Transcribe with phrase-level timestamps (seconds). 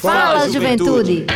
[0.00, 1.26] Fala, juventude!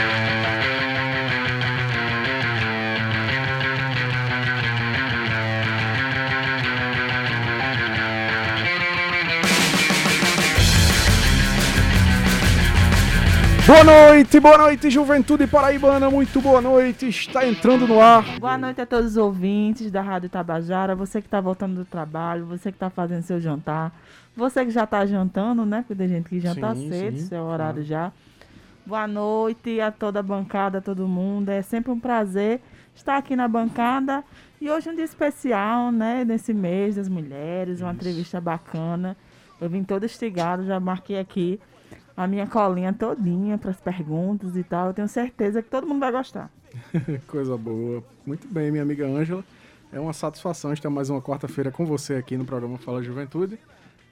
[13.66, 18.38] Boa noite, boa noite, Juventude Paraibana, muito boa noite, está entrando no ar.
[18.38, 22.46] Boa noite a todos os ouvintes da Rádio Tabajara, você que está voltando do trabalho,
[22.46, 23.90] você que está fazendo seu jantar,
[24.36, 25.78] você que já está jantando, né?
[25.78, 27.26] Porque tem gente que janta Sim, cedo, sim.
[27.26, 28.12] seu horário já.
[28.84, 31.50] Boa noite a toda a bancada, a todo mundo.
[31.50, 32.60] É sempre um prazer
[32.94, 34.24] estar aqui na bancada.
[34.60, 36.24] E hoje um dia especial, né?
[36.24, 39.16] Nesse mês das mulheres, uma entrevista bacana.
[39.60, 41.60] Eu vim todo estigado, já marquei aqui
[42.16, 44.88] a minha colinha todinha para as perguntas e tal.
[44.88, 46.50] Eu tenho certeza que todo mundo vai gostar.
[47.28, 48.02] Coisa boa.
[48.26, 49.44] Muito bem, minha amiga Ângela.
[49.92, 53.58] É uma satisfação estar mais uma quarta-feira com você aqui no programa Fala Juventude,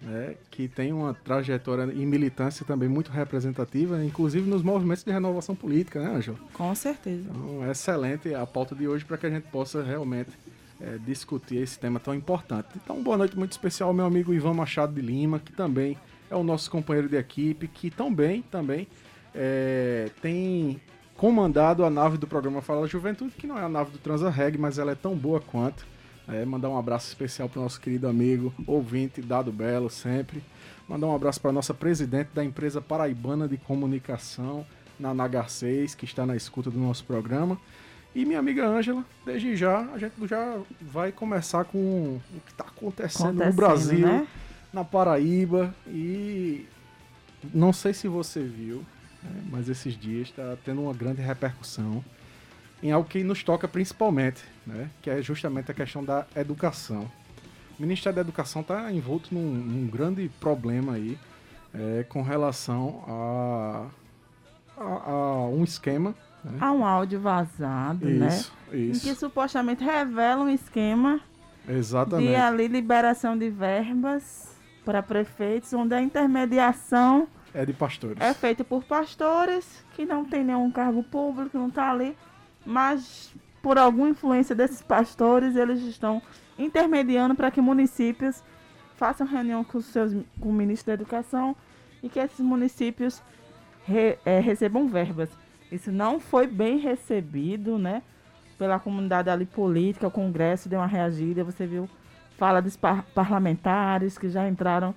[0.00, 5.54] né, que tem uma trajetória e militância também muito representativa, inclusive nos movimentos de renovação
[5.54, 6.38] política, né, Ângela?
[6.52, 7.28] Com certeza.
[7.28, 10.30] Então, é excelente a pauta de hoje para que a gente possa realmente
[10.80, 12.68] é, discutir esse tema tão importante.
[12.82, 15.98] Então, boa noite muito especial ao meu amigo Ivan Machado de Lima, que também
[16.30, 18.88] é o nosso companheiro de equipe, que também, também
[19.34, 20.80] é, tem
[21.16, 24.78] comandado a nave do programa Fala Juventude, que não é a nave do Transarreg, mas
[24.78, 25.86] ela é tão boa quanto.
[26.32, 30.40] É, mandar um abraço especial para o nosso querido amigo, ouvinte, Dado Belo, sempre.
[30.88, 34.64] Mandar um abraço para a nossa presidente da empresa paraibana de comunicação,
[34.98, 37.58] na NH6, que está na escuta do nosso programa.
[38.14, 42.64] E minha amiga Ângela, desde já, a gente já vai começar com o que está
[42.64, 44.28] acontecendo, no Acontecendo, Brasil, né?
[44.72, 45.74] na Paraíba.
[45.86, 46.66] E
[47.52, 48.84] não sei se você viu,
[49.22, 52.04] né, mas esses dias está tendo uma grande repercussão
[52.82, 57.10] em algo que nos toca principalmente, né, que é justamente a questão da educação.
[57.78, 61.18] O Ministério da Educação está envolto num, num grande problema aí
[61.74, 63.86] é, com relação a,
[64.76, 66.14] a, a um esquema.
[66.44, 66.58] Né?
[66.60, 68.28] Há um áudio vazado, né?
[68.28, 69.14] isso, Em que isso.
[69.20, 71.20] supostamente revela um esquema
[71.66, 72.34] de Exatamente.
[72.34, 78.16] ali liberação de verbas para prefeitos, onde a intermediação É de pastores.
[78.20, 82.16] é feita por pastores que não tem nenhum cargo público, não está ali,
[82.64, 83.30] mas
[83.62, 86.22] por alguma influência desses pastores, eles estão
[86.58, 88.42] intermediando para que municípios
[88.96, 91.56] façam reunião com, seus, com o ministro da Educação
[92.02, 93.22] e que esses municípios
[93.84, 95.28] re- eh, recebam verbas.
[95.70, 98.02] Isso não foi bem recebido, né?
[98.58, 101.88] Pela comunidade ali política, o Congresso deu uma reagida, você viu,
[102.36, 104.94] fala dos par- parlamentares que já entraram,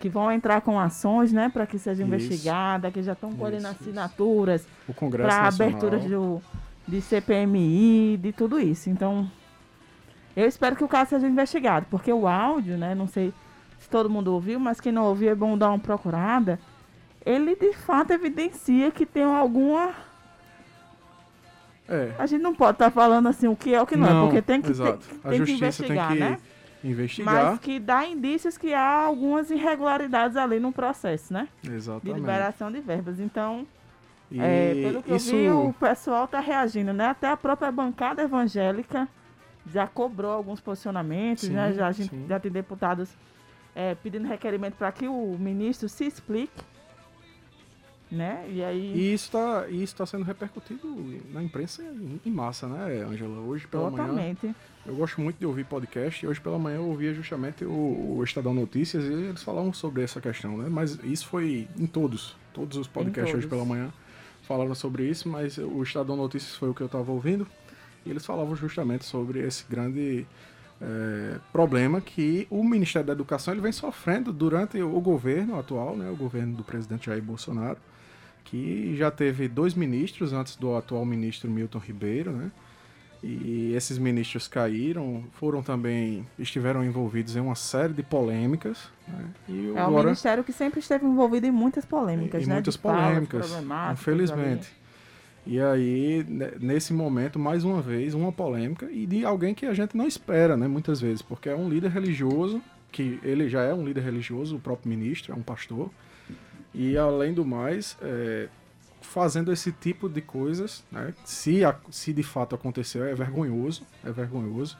[0.00, 2.08] que vão entrar com ações, né, para que seja Isso.
[2.08, 4.66] investigada, que já estão colhendo assinaturas
[5.10, 6.42] para abertura do,
[6.86, 8.88] de CPMI, de tudo isso.
[8.88, 9.30] Então,
[10.36, 13.32] eu espero que o caso seja investigado, porque o áudio, né, não sei
[13.78, 16.58] se todo mundo ouviu, mas quem não ouviu é bom dar uma procurada.
[17.24, 19.94] Ele de fato evidencia que tem alguma.
[21.88, 22.12] É.
[22.18, 24.42] A gente não pode estar falando assim o que é o que não, é, porque
[24.42, 25.06] tem que, exato.
[25.06, 26.38] tem, a tem que justiça investigar, tem que né?
[26.84, 27.34] investigar.
[27.34, 31.48] Mas que dá indícios que há algumas irregularidades ali no processo, né?
[31.62, 32.18] De Exatamente.
[32.18, 33.20] liberação de verbas.
[33.20, 33.66] Então,
[34.30, 37.06] E É, pelo que isso eu vi, o pessoal tá reagindo, né?
[37.06, 39.08] Até a própria bancada evangélica
[39.66, 41.72] já cobrou alguns posicionamentos, Sim, né?
[41.72, 42.26] Já, a gente, sim.
[42.28, 43.10] já tem deputados
[43.74, 46.62] é, pedindo requerimento para que o ministro se explique,
[48.10, 48.46] né?
[48.48, 50.88] E aí, E isso está isso tá sendo repercutido
[51.32, 53.40] na imprensa em, em massa, né, Angela?
[53.40, 54.54] Hoje pela manhã, totalmente.
[54.86, 58.24] eu gosto muito de ouvir podcast, e hoje pela manhã eu ouvia justamente o, o
[58.24, 60.68] Estadão Notícias e eles falavam sobre essa questão, né?
[60.70, 63.64] Mas isso foi em todos, todos os podcasts hoje todos.
[63.64, 63.92] pela manhã
[64.46, 67.46] falaram sobre isso, mas o Estadão Notícias foi o que eu estava ouvindo
[68.04, 70.26] e eles falavam justamente sobre esse grande
[70.80, 76.08] é, problema que o Ministério da Educação ele vem sofrendo durante o governo atual, né,
[76.10, 77.78] o governo do presidente Jair Bolsonaro,
[78.44, 82.50] que já teve dois ministros antes do atual ministro Milton Ribeiro, né?
[83.28, 89.24] E esses ministros caíram, foram também estiveram envolvidos em uma série de polêmicas, né?
[89.48, 92.54] E É um ministério que sempre esteve envolvido em muitas polêmicas, em né?
[92.54, 93.50] muitas de polêmicas,
[93.92, 94.72] infelizmente.
[95.44, 99.74] E aí, ne- nesse momento, mais uma vez, uma polêmica e de alguém que a
[99.74, 103.72] gente não espera, né, muitas vezes, porque é um líder religioso, que ele já é
[103.72, 105.90] um líder religioso, o próprio ministro, é um pastor,
[106.74, 108.48] e além do mais, é,
[109.06, 114.10] fazendo esse tipo de coisas, né, se, a- se de fato aconteceu, é vergonhoso, é
[114.12, 114.76] vergonhoso,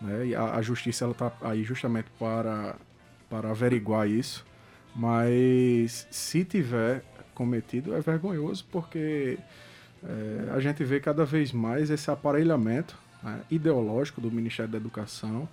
[0.00, 2.76] né, e a, a justiça ela tá aí justamente para,
[3.30, 4.44] para averiguar isso,
[4.94, 7.04] mas se tiver
[7.34, 9.38] cometido é vergonhoso porque
[10.02, 15.48] é, a gente vê cada vez mais esse aparelhamento né, ideológico do Ministério da Educação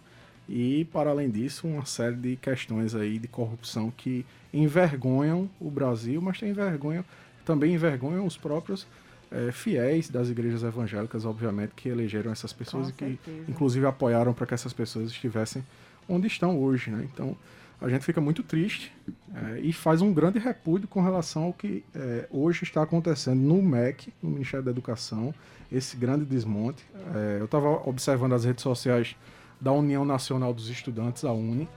[0.48, 6.22] e, para além disso, uma série de questões aí de corrupção que envergonham o Brasil,
[6.22, 7.04] mas tem envergonham
[7.46, 8.86] também envergonham os próprios
[9.32, 13.52] é, fiéis das igrejas evangélicas, obviamente, que elegeram essas pessoas Com e que, certeza.
[13.52, 15.64] inclusive, apoiaram para que essas pessoas estivessem
[16.08, 16.92] onde estão hoje.
[16.92, 17.08] Né?
[17.14, 17.36] Então,
[17.82, 18.92] a gente fica muito triste
[19.34, 23.62] é, e faz um grande repúdio com relação ao que é, hoje está acontecendo no
[23.62, 25.34] MEC, no Ministério da Educação,
[25.72, 26.86] esse grande desmonte.
[27.14, 29.16] É, eu estava observando as redes sociais
[29.60, 31.68] da União Nacional dos Estudantes, a UNE,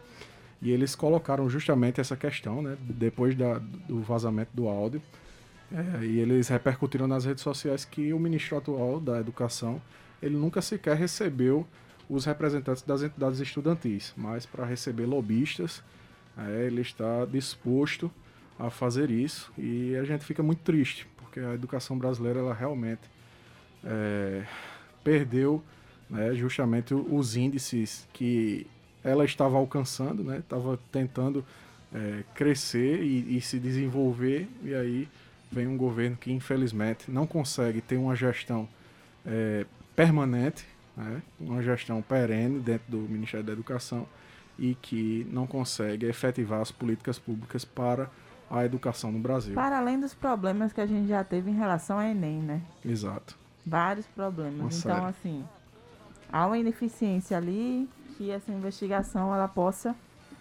[0.61, 5.01] e eles colocaram justamente essa questão, né, depois da- do vazamento do áudio,
[5.73, 9.81] é, e eles repercutiram nas redes sociais que o ministro atual da Educação
[10.23, 11.67] ele nunca sequer recebeu
[12.09, 15.83] os representantes das entidades estudantis, mas para receber lobistas,
[16.37, 18.11] é, ele está disposto
[18.59, 19.53] a fazer isso.
[19.59, 23.03] E a gente fica muito triste, porque a educação brasileira ela realmente
[23.85, 24.45] é,
[25.05, 25.63] perdeu
[26.09, 28.67] né, justamente os índices que
[29.05, 31.45] ela estava alcançando, né, estava tentando
[31.93, 35.09] é, crescer e, e se desenvolver, e aí
[35.51, 38.69] vem um governo que infelizmente não consegue ter uma gestão
[39.27, 40.67] é, permanente,
[40.97, 44.07] né, uma gestão perene dentro do Ministério da Educação
[44.59, 48.11] e que não consegue efetivar as políticas públicas para
[48.51, 49.55] a educação no Brasil.
[49.55, 52.63] Para além dos problemas que a gente já teve em relação ao Enem, né?
[52.85, 53.37] Exato.
[53.65, 54.59] Vários problemas.
[54.59, 55.07] Uma então, série.
[55.07, 55.45] assim,
[56.33, 59.95] há uma ineficiência ali que essa investigação ela possa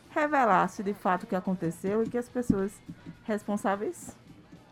[0.09, 2.71] revelar se de fato o que aconteceu e que as pessoas
[3.25, 4.15] responsáveis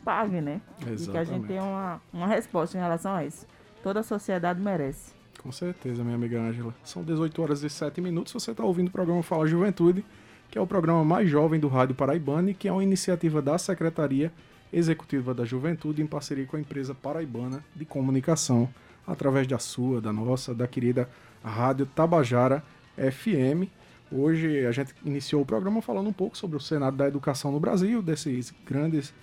[0.05, 0.61] paguem, né?
[0.79, 1.47] E que a gente Exatamente.
[1.47, 3.47] tenha uma, uma resposta em relação a isso.
[3.81, 5.13] Toda a sociedade merece.
[5.41, 6.73] Com certeza, minha amiga Ângela.
[6.83, 8.31] São 18 horas e 7 minutos.
[8.31, 10.05] Você está ouvindo o programa Fala Juventude,
[10.49, 13.57] que é o programa mais jovem do Rádio Paraibana e que é uma iniciativa da
[13.57, 14.31] Secretaria
[14.71, 18.67] Executiva da Juventude em parceria com a empresa paraibana de comunicação,
[19.05, 21.09] através da sua, da nossa, da querida
[21.43, 22.63] Rádio Tabajara
[22.97, 23.69] FM.
[24.11, 27.59] Hoje a gente iniciou o programa falando um pouco sobre o cenário da educação no
[27.59, 29.13] Brasil, desses grandes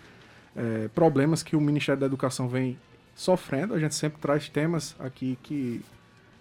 [0.57, 2.79] eh, problemas que o Ministério da Educação vem
[3.15, 3.75] sofrendo.
[3.75, 5.83] A gente sempre traz temas aqui que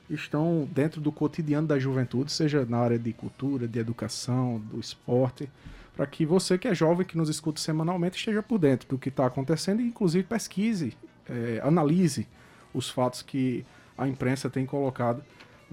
[0.10, 5.50] estão dentro do cotidiano da juventude, seja na área de cultura, de educação, do esporte,
[5.96, 9.10] para que você que é jovem, que nos escuta semanalmente, esteja por dentro do que
[9.10, 10.98] está acontecendo e, inclusive, pesquise,
[11.30, 12.28] eh, analise
[12.74, 13.66] os fatos que
[13.98, 15.24] a imprensa tem colocado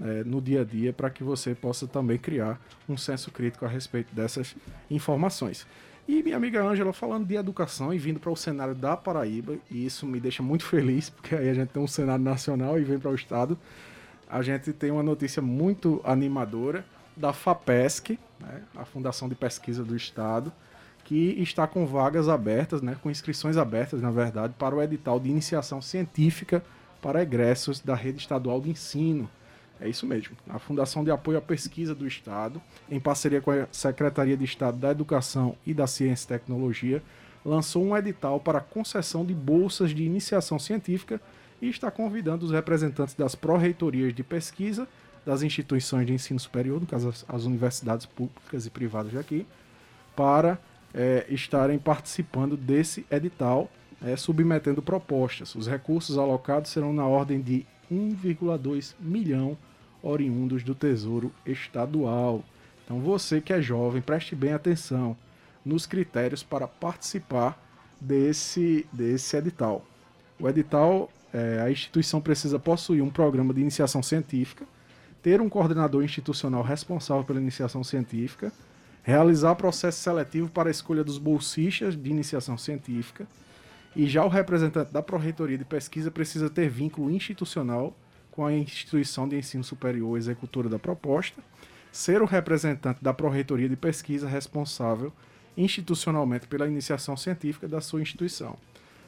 [0.01, 3.67] eh, no dia a dia para que você possa também criar um senso crítico a
[3.67, 4.55] respeito dessas
[4.89, 5.65] informações.
[6.11, 9.85] E minha amiga Ângela falando de educação e vindo para o cenário da Paraíba, e
[9.85, 12.97] isso me deixa muito feliz, porque aí a gente tem um cenário nacional e vem
[12.97, 13.55] para o estado.
[14.27, 16.83] A gente tem uma notícia muito animadora
[17.15, 20.51] da FAPESC, né, a Fundação de Pesquisa do Estado,
[21.05, 25.29] que está com vagas abertas, né, com inscrições abertas, na verdade, para o edital de
[25.29, 26.63] iniciação científica
[27.03, 29.29] para egressos da rede estadual de ensino.
[29.81, 30.35] É isso mesmo.
[30.49, 34.77] A Fundação de Apoio à Pesquisa do Estado, em parceria com a Secretaria de Estado
[34.77, 37.01] da Educação e da Ciência e Tecnologia,
[37.45, 41.21] lançou um edital para concessão de bolsas de iniciação científica
[41.61, 44.87] e está convidando os representantes das pró-reitorias de pesquisa
[45.25, 49.45] das instituições de ensino superior, no caso as, universidades públicas e privadas daqui,
[50.15, 50.57] para
[50.93, 53.69] eh, estarem participando desse edital,
[54.01, 55.53] eh, submetendo propostas.
[55.55, 59.57] Os recursos alocados serão na ordem de 1,2 milhão
[60.01, 62.43] oriundos do Tesouro Estadual.
[62.83, 65.15] Então você que é jovem, preste bem atenção
[65.63, 67.61] nos critérios para participar
[67.99, 69.85] desse, desse edital.
[70.39, 74.65] O edital, eh, a instituição precisa possuir um programa de iniciação científica,
[75.21, 78.51] ter um coordenador institucional responsável pela iniciação científica,
[79.03, 83.27] realizar processo seletivo para a escolha dos bolsistas de iniciação científica,
[83.95, 87.93] e já o representante da Pró-Reitoria de Pesquisa precisa ter vínculo institucional
[88.31, 91.41] com a instituição de ensino superior executora da proposta,
[91.91, 95.11] ser o representante da Pró-Reitoria de Pesquisa responsável
[95.57, 98.55] institucionalmente pela iniciação científica da sua instituição.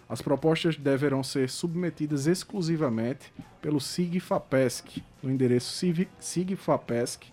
[0.09, 5.85] As propostas deverão ser submetidas exclusivamente pelo SIGFAPESC, no endereço
[6.19, 7.27] SIGFAPESC,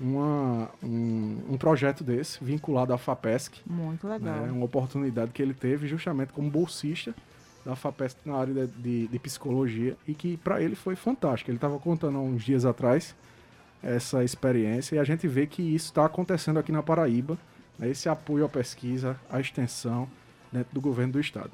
[0.01, 3.61] uma, um, um projeto desse, vinculado à FAPESC.
[3.65, 4.41] Muito legal.
[4.41, 4.51] né?
[4.51, 7.15] Uma oportunidade que ele teve justamente como bolsista
[7.65, 11.51] da FAPESP na área de, de, de psicologia e que para ele foi fantástico.
[11.51, 13.15] Ele estava contando há uns dias atrás
[13.83, 17.39] essa experiência e a gente vê que isso está acontecendo aqui na Paraíba,
[17.79, 20.09] né, esse apoio à pesquisa, à extensão
[20.53, 21.51] dentro do governo do estado.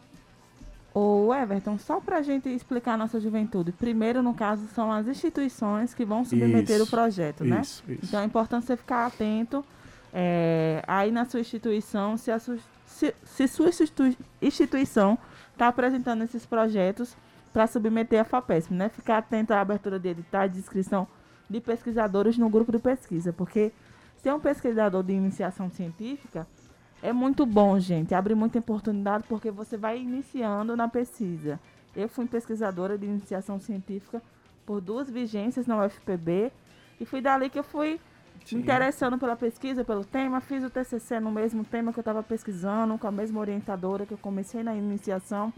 [0.95, 5.07] O Everton, só para a gente explicar a nossa juventude, primeiro, no caso, são as
[5.07, 7.61] instituições que vão submeter Isso, o projeto, né?
[7.61, 8.00] Isso, isso.
[8.04, 9.64] Então é importante você ficar atento
[10.12, 15.18] é, aí na sua instituição, se, a su, se, se sua institui- instituição
[15.52, 17.14] está apresentando esses projetos
[17.52, 18.88] para submeter a FAPESP, né?
[18.88, 21.07] Ficar atento à abertura de editais de inscrição
[21.49, 23.73] de pesquisadores no grupo de pesquisa, porque
[24.16, 26.47] ser um pesquisador de iniciação científica
[27.02, 28.14] é muito bom, gente.
[28.14, 31.60] Abre muita oportunidade porque você vai iniciando na pesquisa.
[31.94, 34.22] Eu fui pesquisadora de iniciação científica
[34.66, 36.52] por duas vigências na UFPB
[37.00, 38.00] e foi dali que eu fui
[38.44, 38.56] Sim.
[38.56, 40.40] me interessando pela pesquisa, pelo tema.
[40.40, 44.12] Fiz o TCC no mesmo tema que eu estava pesquisando, com a mesma orientadora que
[44.12, 45.52] eu comecei na iniciação.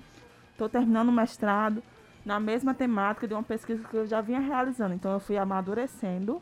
[0.53, 1.83] Estou terminando o mestrado
[2.25, 4.95] na mesma temática de uma pesquisa que eu já vinha realizando.
[4.95, 6.41] Então eu fui amadurecendo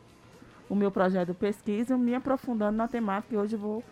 [0.68, 3.82] o meu projeto de pesquisa, me aprofundando na temática e hoje vou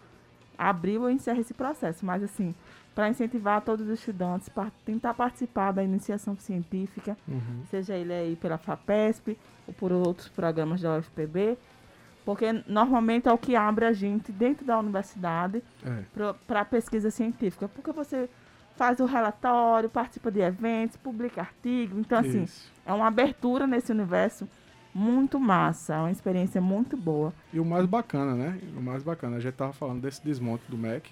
[0.58, 2.04] abrir ou encerrar esse processo.
[2.04, 2.54] Mas assim,
[2.94, 7.62] para incentivar todos os estudantes para tentar participar da iniciação científica, Uhum.
[7.70, 9.36] seja ele aí pela FAPESP
[9.66, 11.58] ou por outros programas da UFPB,
[12.24, 16.02] porque normalmente é o que abre a gente dentro da universidade É.
[16.46, 18.28] para a pesquisa científica, porque você
[18.76, 22.70] faz o relatório, participa de eventos, publica artigos, então assim, Isso.
[22.84, 24.48] é uma abertura nesse universo
[24.96, 27.32] muito massa, é uma experiência muito boa.
[27.52, 28.58] E o mais bacana, né?
[28.74, 31.10] O mais bacana, a gente tava falando desse desmonte do MEC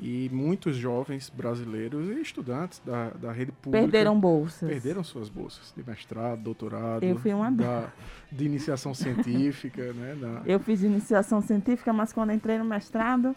[0.00, 4.66] e muitos jovens brasileiros e estudantes da, da rede pública Perderam bolsas.
[4.66, 7.88] perderam suas bolsas de mestrado, doutorado, Eu fui uma da,
[8.32, 10.16] de iniciação científica, né?
[10.18, 13.36] Da, Eu fiz iniciação científica, mas quando entrei no mestrado,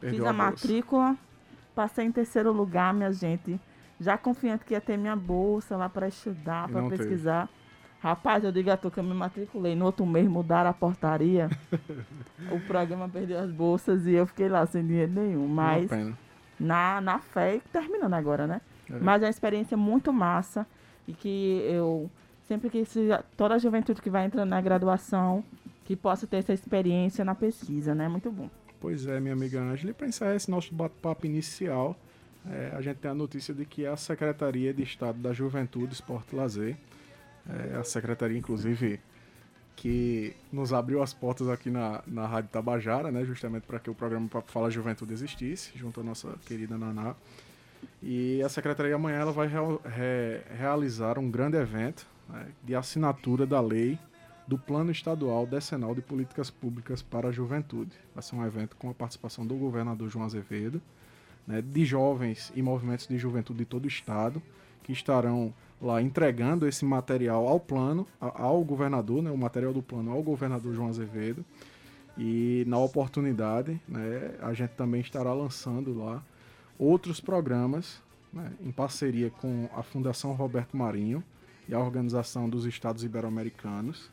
[0.00, 0.50] perdeu Fiz a, bolsa.
[0.50, 1.16] matrícula,
[1.72, 3.60] passei em terceiro lugar, minha gente.
[4.00, 7.04] Já confiante que ia ter minha bolsa lá para estudar, para não teve.
[8.02, 9.76] Rapaz, eu digo a tu que eu me matriculei.
[9.76, 11.50] No outro mês mudaram a portaria.
[12.50, 15.46] o programa perdeu as bolsas e eu fiquei lá sem dinheiro nenhum.
[15.46, 15.90] Mas
[16.58, 18.60] na, na fé, e terminando agora, né?
[18.90, 18.98] É.
[18.98, 20.66] Mas é uma experiência muito massa
[21.06, 22.10] e que eu
[22.48, 25.44] sempre que se- toda a juventude que vai entrando na graduação
[25.84, 28.08] que possa ter essa experiência na pesquisa, né?
[28.08, 28.48] Muito bom.
[28.80, 29.90] Pois é, minha amiga Ângela.
[29.90, 31.94] E para encerrar esse nosso bate-papo inicial,
[32.50, 36.32] é, a gente tem a notícia de que a Secretaria de Estado da Juventude, Esporte
[36.32, 36.76] e Lazer,
[37.72, 39.00] é, a secretaria, inclusive,
[39.76, 43.94] que nos abriu as portas aqui na, na Rádio Tabajara, né, justamente para que o
[43.94, 47.14] programa Fala Juventude existisse, junto à nossa querida Naná.
[48.02, 53.60] E a secretaria amanhã ela vai re- realizar um grande evento né, de assinatura da
[53.60, 53.98] lei
[54.46, 57.92] do Plano Estadual Decenal de Políticas Públicas para a Juventude.
[58.14, 60.82] Vai ser um evento com a participação do governador João Azevedo,
[61.46, 64.42] né, de jovens e movimentos de juventude de todo o estado,
[64.82, 70.12] que estarão lá entregando esse material ao plano, ao governador, né, o material do plano
[70.12, 71.44] ao governador João Azevedo.
[72.18, 76.22] E na oportunidade, né, a gente também estará lançando lá
[76.78, 81.24] outros programas né, em parceria com a Fundação Roberto Marinho
[81.68, 84.10] e a Organização dos Estados Ibero-Americanos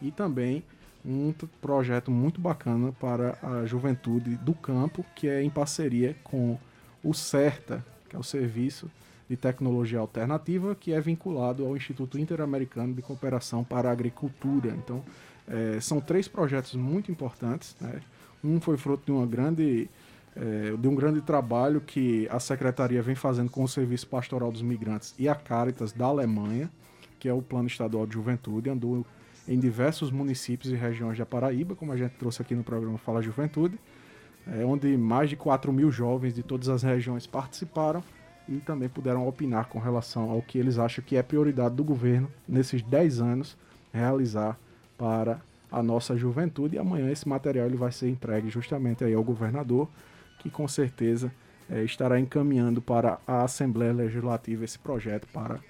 [0.00, 0.62] e também
[1.04, 6.58] um projeto muito bacana para a juventude do campo, que é em parceria com
[7.02, 8.90] o CERTA, que é o Serviço
[9.30, 14.74] de Tecnologia Alternativa, que é vinculado ao Instituto Interamericano de Cooperação para a Agricultura.
[14.76, 15.04] Então,
[15.46, 17.76] eh, são três projetos muito importantes.
[17.80, 18.00] né?
[18.42, 19.88] Um foi fruto de uma grande
[20.34, 24.62] eh, de um grande trabalho que a secretaria vem fazendo com o Serviço Pastoral dos
[24.62, 26.68] Migrantes e a Caritas da Alemanha,
[27.20, 29.06] que é o Plano Estadual de Juventude, andou
[29.46, 33.22] em diversos municípios e regiões da Paraíba, como a gente trouxe aqui no programa Fala
[33.22, 33.78] Juventude,
[34.44, 38.02] é, onde mais de 4 mil jovens de todas as regiões participaram
[38.50, 42.30] e também puderam opinar com relação ao que eles acham que é prioridade do governo
[42.48, 43.56] nesses 10 anos
[43.92, 44.58] realizar
[44.98, 45.40] para
[45.70, 46.74] a nossa juventude.
[46.74, 49.88] E amanhã esse material ele vai ser entregue justamente aí ao governador,
[50.40, 51.32] que com certeza
[51.70, 55.60] eh, estará encaminhando para a Assembleia Legislativa esse projeto para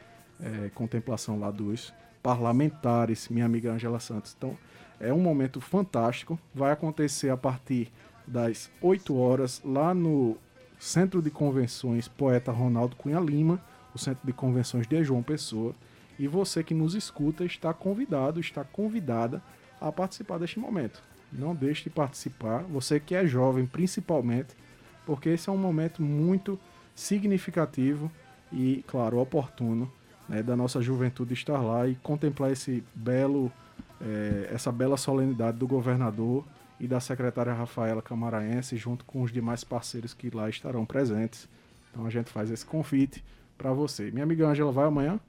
[0.40, 4.34] eh, contemplação lá dos parlamentares, minha amiga Angela Santos.
[4.37, 4.56] Então,
[4.99, 6.38] é um momento fantástico.
[6.54, 7.92] Vai acontecer a partir
[8.26, 10.37] das 8 horas lá no
[10.80, 13.60] Centro de Convenções Poeta Ronaldo Cunha Lima,
[13.94, 15.75] o Centro de Convenções de João Pessoa.
[16.18, 19.42] E você que nos escuta está convidado, está convidada
[19.78, 21.02] a participar deste momento.
[21.30, 24.56] Não deixe de participar, você que é jovem principalmente,
[25.04, 26.58] porque esse é um momento muito
[26.94, 28.10] significativo
[28.50, 29.90] e, claro, oportuno
[30.26, 33.52] né, da nossa juventude estar lá e contemplar esse belo,
[34.00, 36.42] eh, essa bela solenidade do governador
[36.80, 41.46] e da secretária Rafaela Camaraense, junto com os demais parceiros que lá estarão presentes.
[41.90, 43.22] Então a gente faz esse convite
[43.58, 44.10] para você.
[44.10, 45.20] Minha amiga Ângela vai amanhã?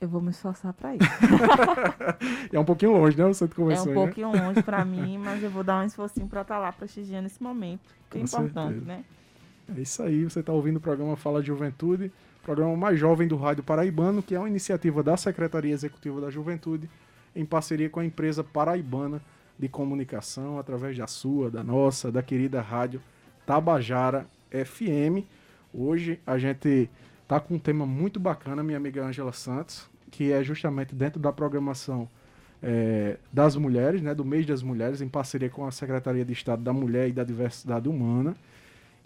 [0.00, 1.00] Eu vou me esforçar para ir.
[2.50, 3.24] é um pouquinho longe, né?
[3.26, 4.46] Você começou, É um pouquinho né?
[4.46, 7.40] longe para mim, mas eu vou dar um esforcinho para estar tá lá prestigiando esse
[7.40, 8.84] momento, que é Com é importante, certeza.
[8.86, 9.04] né?
[9.76, 12.10] É isso aí, você está ouvindo o programa Fala de Juventude,
[12.42, 16.90] programa mais jovem do Rádio Paraibano, que é uma iniciativa da Secretaria Executiva da Juventude,
[17.36, 19.22] em parceria com a empresa paraibana
[19.58, 23.00] de comunicação, através da sua, da nossa, da querida rádio
[23.46, 25.26] Tabajara FM.
[25.72, 26.90] Hoje a gente
[27.26, 31.32] tá com um tema muito bacana, minha amiga Angela Santos, que é justamente dentro da
[31.32, 32.08] programação
[32.62, 36.62] é, das mulheres, né, do mês das mulheres, em parceria com a Secretaria de Estado
[36.62, 38.36] da Mulher e da Diversidade Humana.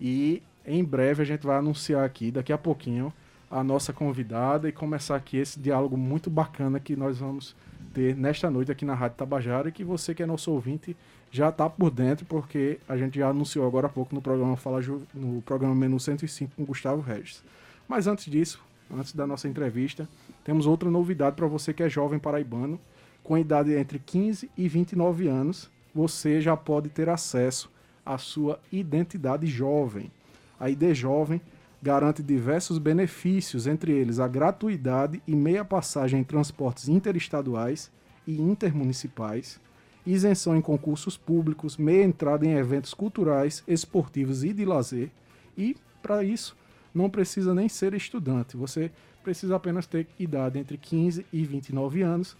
[0.00, 3.12] E em breve a gente vai anunciar aqui, daqui a pouquinho,
[3.50, 7.55] a nossa convidada e começar aqui esse diálogo muito bacana que nós vamos
[7.95, 10.97] ter nesta noite aqui na Rádio Tabajara e que você que é nosso ouvinte
[11.31, 14.81] já está por dentro, porque a gente já anunciou agora há pouco no programa Fala
[14.81, 17.43] Ju, no programa Menu 105 com Gustavo Regis.
[17.88, 18.61] Mas antes disso,
[18.93, 20.09] antes da nossa entrevista,
[20.45, 22.81] temos outra novidade para você que é jovem paraibano,
[23.23, 27.71] com idade entre 15 e 29 anos, você já pode ter acesso
[28.05, 30.11] à sua identidade jovem.
[30.59, 31.41] A ID Jovem
[31.83, 37.90] garante diversos benefícios, entre eles a gratuidade e meia passagem em transportes interestaduais
[38.26, 39.61] e intermunicipais,
[40.06, 45.11] isenção em concursos públicos, meia entrada em eventos culturais, esportivos e de lazer.
[45.56, 46.56] E, para isso,
[46.95, 48.90] não precisa nem ser estudante, você
[49.23, 52.37] precisa apenas ter idade entre 15 e 29 anos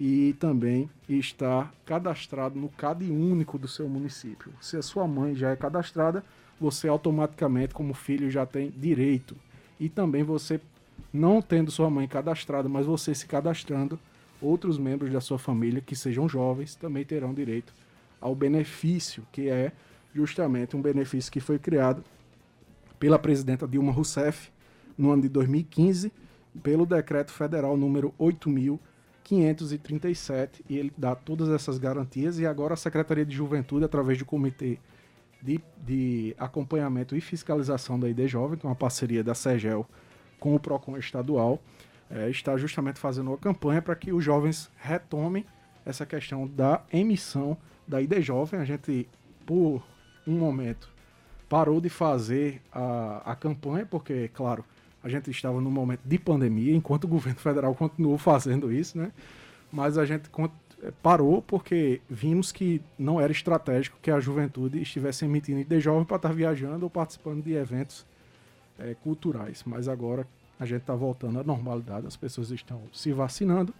[0.00, 4.52] e também estar cadastrado no CAD único do seu município.
[4.60, 6.24] Se a sua mãe já é cadastrada,
[6.60, 9.36] você automaticamente, como filho, já tem direito.
[9.78, 10.60] E também você,
[11.12, 13.98] não tendo sua mãe cadastrada, mas você se cadastrando,
[14.40, 17.72] outros membros da sua família que sejam jovens também terão direito
[18.20, 19.72] ao benefício, que é
[20.14, 22.02] justamente um benefício que foi criado
[22.98, 24.50] pela presidenta Dilma Rousseff
[24.96, 26.12] no ano de 2015,
[26.62, 33.24] pelo decreto federal número 8537, e ele dá todas essas garantias e agora a Secretaria
[33.24, 34.78] de Juventude através do comitê
[35.42, 39.86] de, de acompanhamento e fiscalização da ID Jovem, que é uma parceria da SEGEL
[40.38, 41.60] com o PROCON estadual,
[42.10, 45.44] é, está justamente fazendo uma campanha para que os jovens retomem
[45.84, 48.60] essa questão da emissão da ID Jovem.
[48.60, 49.08] A gente,
[49.46, 49.82] por
[50.26, 50.88] um momento,
[51.48, 54.64] parou de fazer a, a campanha, porque, claro,
[55.02, 59.12] a gente estava num momento de pandemia, enquanto o governo federal continuou fazendo isso, né?
[59.70, 60.28] Mas a gente
[61.02, 66.16] parou porque vimos que não era estratégico que a juventude estivesse emitindo de jovem para
[66.16, 68.06] estar viajando ou participando de eventos
[68.78, 69.62] é, culturais.
[69.66, 70.26] Mas agora
[70.58, 73.74] a gente está voltando à normalidade, as pessoas estão se vacinando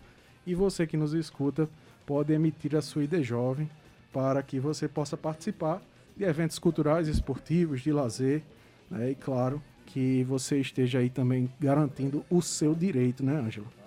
[0.46, 1.68] e você que nos escuta
[2.06, 3.68] pode emitir a sua ID jovem
[4.12, 5.82] para que você possa participar
[6.16, 8.42] de eventos culturais, esportivos, de lazer,
[8.90, 9.10] né?
[9.10, 13.77] E claro que você esteja aí também garantindo o seu direito, né, Ângelo?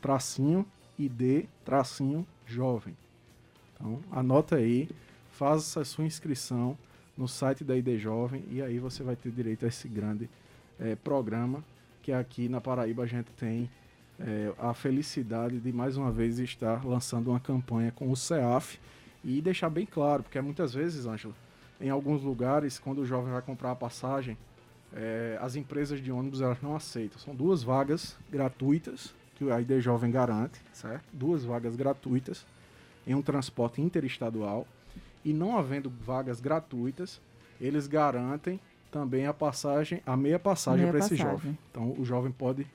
[0.01, 0.65] tracinho
[0.97, 2.95] id tracinho jovem.
[3.73, 4.89] Então anota aí,
[5.31, 6.77] faça a sua inscrição
[7.17, 10.29] no site da ID Jovem e aí você vai ter direito a esse grande
[10.79, 11.63] é, programa
[12.01, 13.69] que aqui na Paraíba a gente tem
[14.19, 18.79] é, a felicidade de mais uma vez estar lançando uma campanha com o CEAF
[19.23, 21.35] e deixar bem claro, porque muitas vezes, Ângelo,
[21.79, 24.37] em alguns lugares, quando o jovem vai comprar a passagem,
[24.93, 27.19] é, as empresas de ônibus elas não aceitam.
[27.19, 31.03] São duas vagas gratuitas que a ID Jovem garante, certo?
[31.11, 32.45] Duas vagas gratuitas
[33.05, 34.67] em um transporte interestadual.
[35.25, 37.19] E não havendo vagas gratuitas,
[37.59, 38.59] eles garantem
[38.91, 41.57] também a passagem, a meia passagem para esse jovem.
[41.71, 42.67] Então o jovem pode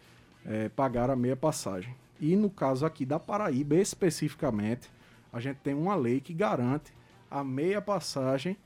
[0.44, 1.94] é, pagar a meia passagem.
[2.20, 4.90] E no caso aqui da Paraíba, especificamente,
[5.32, 6.92] a gente tem uma lei que garante
[7.30, 8.56] a meia passagem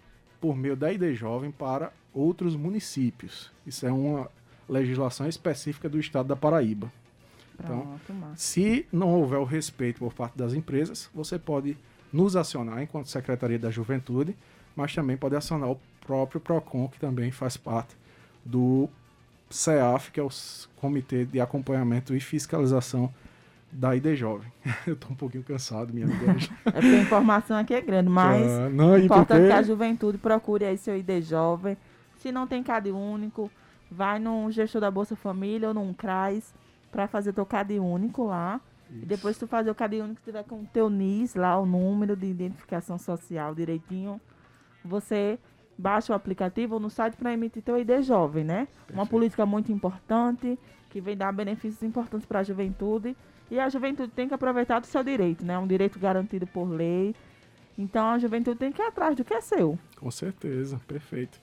[0.40, 3.50] por meio da ID Jovem para outros municípios.
[3.66, 4.30] Isso é uma
[4.68, 6.92] legislação específica do estado da Paraíba.
[7.58, 8.00] Então,
[8.34, 11.76] se não houver o respeito por parte das empresas, você pode
[12.12, 14.36] nos acionar enquanto Secretaria da Juventude,
[14.74, 17.96] mas também pode acionar o próprio PROCON, que também faz parte
[18.44, 18.88] do
[19.48, 20.28] CEAF, que é o
[20.76, 23.12] Comitê de Acompanhamento e Fiscalização
[23.72, 24.52] da ID Jovem.
[24.86, 26.32] Eu tô um pouquinho cansado, minha amiga.
[26.66, 29.46] é porque a informação aqui é grande, mas ah, não, importante porque...
[29.46, 31.76] que a juventude procure aí seu ID Jovem.
[32.18, 33.50] Se não tem CAD único,
[33.90, 36.54] vai num gestor da Bolsa Família ou num CRAS
[36.90, 38.60] para fazer teu CAD único lá.
[38.90, 39.02] Isso.
[39.02, 42.14] E depois tu fazer o CAD único, tiver com o teu NIS lá, o número
[42.14, 44.20] de identificação social direitinho,
[44.84, 45.38] você
[45.78, 48.66] baixa o aplicativo ou no site para emitir teu ID jovem, né?
[48.66, 48.92] Perfeito.
[48.92, 50.58] Uma política muito importante,
[50.90, 53.16] que vem dar benefícios importantes para a juventude.
[53.52, 55.58] E a juventude tem que aproveitar do seu direito, né?
[55.58, 57.14] Um direito garantido por lei.
[57.76, 59.78] Então a juventude tem que ir atrás do que é seu.
[60.00, 61.38] Com certeza, perfeito.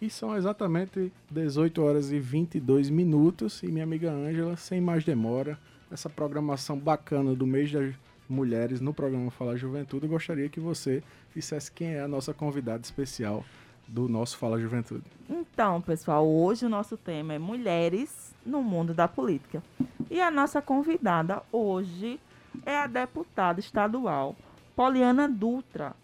[0.00, 3.62] E são exatamente 18 horas e 22 minutos.
[3.62, 5.58] E minha amiga Ângela, sem mais demora,
[5.92, 7.94] essa programação bacana do mês das
[8.26, 11.02] mulheres no programa Fala Juventude, eu gostaria que você
[11.36, 13.44] dissesse quem é a nossa convidada especial
[13.86, 15.04] do nosso Fala Juventude.
[15.28, 19.62] Então, pessoal, hoje o nosso tema é mulheres no mundo da política.
[20.10, 22.18] E a nossa convidada hoje
[22.66, 24.34] é a deputada estadual
[24.74, 25.94] Poliana Dutra.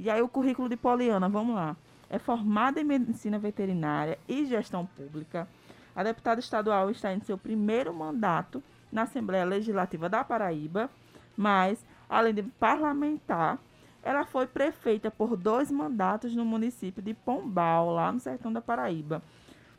[0.00, 1.76] E aí o currículo de Poliana, vamos lá.
[2.08, 5.46] É formada em medicina veterinária e gestão pública.
[5.94, 10.90] A deputada estadual está em seu primeiro mandato na Assembleia Legislativa da Paraíba,
[11.36, 13.60] mas além de parlamentar,
[14.02, 19.22] ela foi prefeita por dois mandatos no município de Pombal, lá no sertão da Paraíba,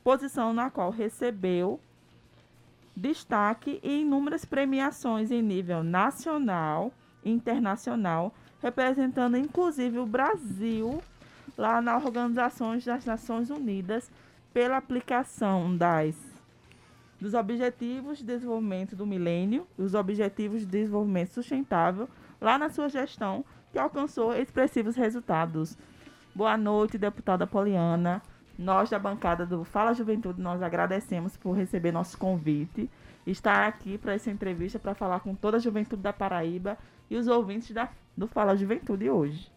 [0.03, 1.81] posição na qual recebeu
[3.01, 6.93] destaque e inúmeras premiações em nível nacional
[7.25, 11.01] e internacional, representando inclusive o Brasil
[11.57, 14.11] lá nas organizações das Nações Unidas
[14.53, 16.15] pela aplicação das
[17.19, 22.07] dos Objetivos de Desenvolvimento do Milênio e os Objetivos de Desenvolvimento Sustentável
[22.39, 25.77] lá na sua gestão que alcançou expressivos resultados.
[26.35, 28.21] Boa noite, deputada Poliana.
[28.57, 32.89] Nós da bancada do Fala Juventude, nós agradecemos por receber nosso convite,
[33.25, 36.77] estar aqui para essa entrevista para falar com toda a juventude da Paraíba
[37.09, 39.51] e os ouvintes da, do Fala Juventude hoje.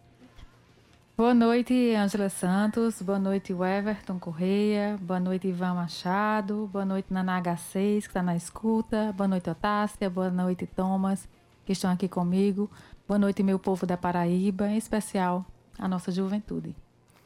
[1.17, 3.01] Boa noite, Ângela Santos.
[3.01, 4.97] Boa noite, Everton Correia.
[5.01, 6.69] Boa noite, Ivan Machado.
[6.73, 9.13] Boa noite, Naná H6, que está na escuta.
[9.13, 10.09] Boa noite, Otácia.
[10.09, 11.25] Boa noite, Thomas,
[11.65, 12.69] que estão aqui comigo.
[13.07, 15.45] Boa noite, meu povo da Paraíba, em especial
[15.79, 16.75] a nossa juventude.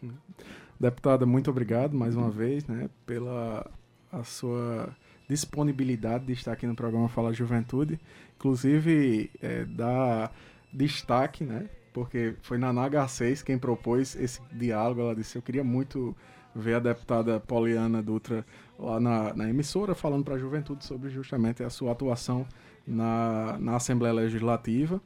[0.80, 3.70] Deputada, muito obrigado mais uma vez né, pela
[4.10, 4.96] a sua
[5.30, 8.00] disponibilidade de estar aqui no programa Fala Juventude.
[8.38, 10.34] Inclusive, é, dar
[10.72, 11.70] destaque, né?
[11.94, 15.02] Porque foi na NH6 quem propôs esse diálogo.
[15.02, 16.16] Ela disse: Eu queria muito
[16.56, 18.46] ver a deputada Poliana Dutra
[18.80, 22.48] lá na, na emissora falando para a juventude sobre justamente a sua atuação
[22.88, 25.02] na, na Assembleia Legislativa.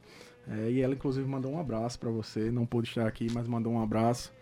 [0.46, 2.48] É, e ela, inclusive, mandou um abraço para você.
[2.52, 4.32] Não pôde estar aqui, mas mandou um abraço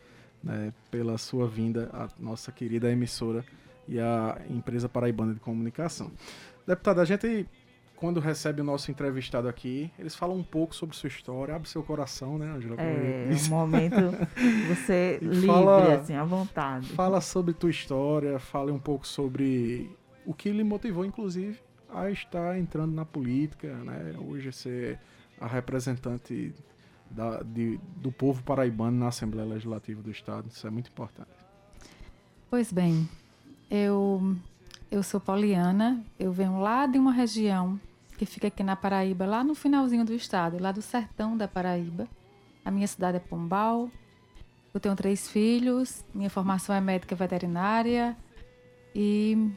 [0.42, 3.44] né, pela sua vinda à nossa querida emissora
[3.88, 6.10] e à empresa paraibana de comunicação.
[6.66, 7.46] Deputada, a gente,
[7.96, 11.54] quando recebe o nosso entrevistado aqui, eles falam um pouco sobre sua história.
[11.54, 12.76] Abre seu coração, né, Angela?
[12.78, 13.96] É, um momento
[14.68, 16.88] você livre, fala, assim, à vontade.
[16.88, 19.90] Fala sobre tua história, fale um pouco sobre
[20.24, 21.58] o que lhe motivou, inclusive,
[21.92, 24.14] a estar entrando na política, né?
[24.18, 24.98] Hoje você
[25.40, 26.54] a representante
[27.14, 30.48] da, de, do povo paraibano na Assembleia Legislativa do Estado.
[30.48, 31.30] Isso é muito importante.
[32.50, 33.08] Pois bem,
[33.70, 34.36] eu,
[34.90, 37.80] eu sou Poliana, eu venho lá de uma região
[38.18, 42.06] que fica aqui na Paraíba, lá no finalzinho do estado, lá do sertão da Paraíba.
[42.64, 43.90] A minha cidade é Pombal.
[44.72, 48.16] Eu tenho três filhos, minha formação é médica veterinária
[48.94, 49.50] e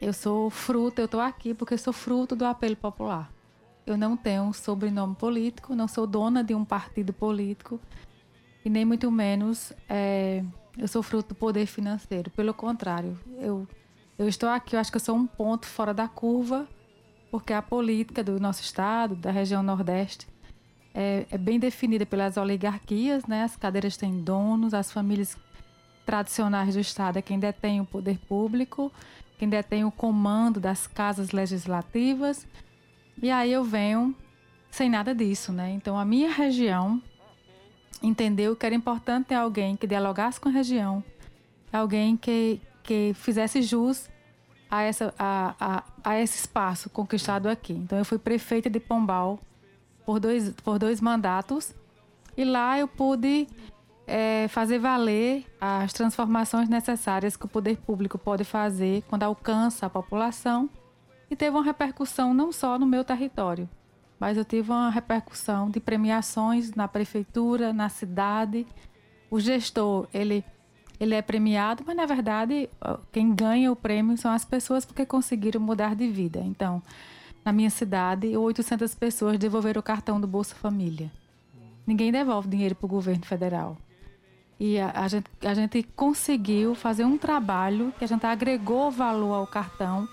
[0.00, 3.30] eu sou fruto, eu estou aqui porque eu sou fruto do apelo popular.
[3.86, 7.80] Eu não tenho um sobrenome político, não sou dona de um partido político
[8.64, 10.42] e nem muito menos é,
[10.76, 12.28] eu sou fruto do poder financeiro.
[12.30, 13.66] Pelo contrário, eu,
[14.18, 16.66] eu estou aqui, eu acho que eu sou um ponto fora da curva,
[17.30, 20.26] porque a política do nosso estado, da região Nordeste,
[20.92, 23.44] é, é bem definida pelas oligarquias, né?
[23.44, 25.36] As cadeiras têm donos, as famílias
[26.04, 28.90] tradicionais do estado é quem detém o poder público,
[29.38, 32.46] quem detém o comando das casas legislativas
[33.22, 34.14] e aí eu venho
[34.70, 35.70] sem nada disso, né?
[35.70, 37.00] Então a minha região
[38.02, 41.02] entendeu que era importante ter alguém que dialogasse com a região,
[41.72, 44.08] alguém que, que fizesse jus
[44.70, 47.72] a, essa, a, a, a esse espaço conquistado aqui.
[47.72, 49.38] Então eu fui prefeita de Pombal
[50.04, 51.74] por dois, por dois mandatos
[52.36, 53.48] e lá eu pude
[54.06, 59.90] é, fazer valer as transformações necessárias que o poder público pode fazer quando alcança a
[59.90, 60.68] população
[61.30, 63.68] e teve uma repercussão não só no meu território,
[64.18, 68.66] mas eu tive uma repercussão de premiações na prefeitura, na cidade.
[69.30, 70.44] O gestor, ele
[70.98, 72.70] ele é premiado, mas na verdade
[73.12, 76.40] quem ganha o prêmio são as pessoas porque conseguiram mudar de vida.
[76.40, 76.82] Então,
[77.44, 81.12] na minha cidade, 800 pessoas devolveram o cartão do Bolsa Família.
[81.86, 83.76] Ninguém devolve dinheiro para o governo federal.
[84.58, 89.34] E a, a, gente, a gente conseguiu fazer um trabalho que a gente agregou valor
[89.34, 90.08] ao cartão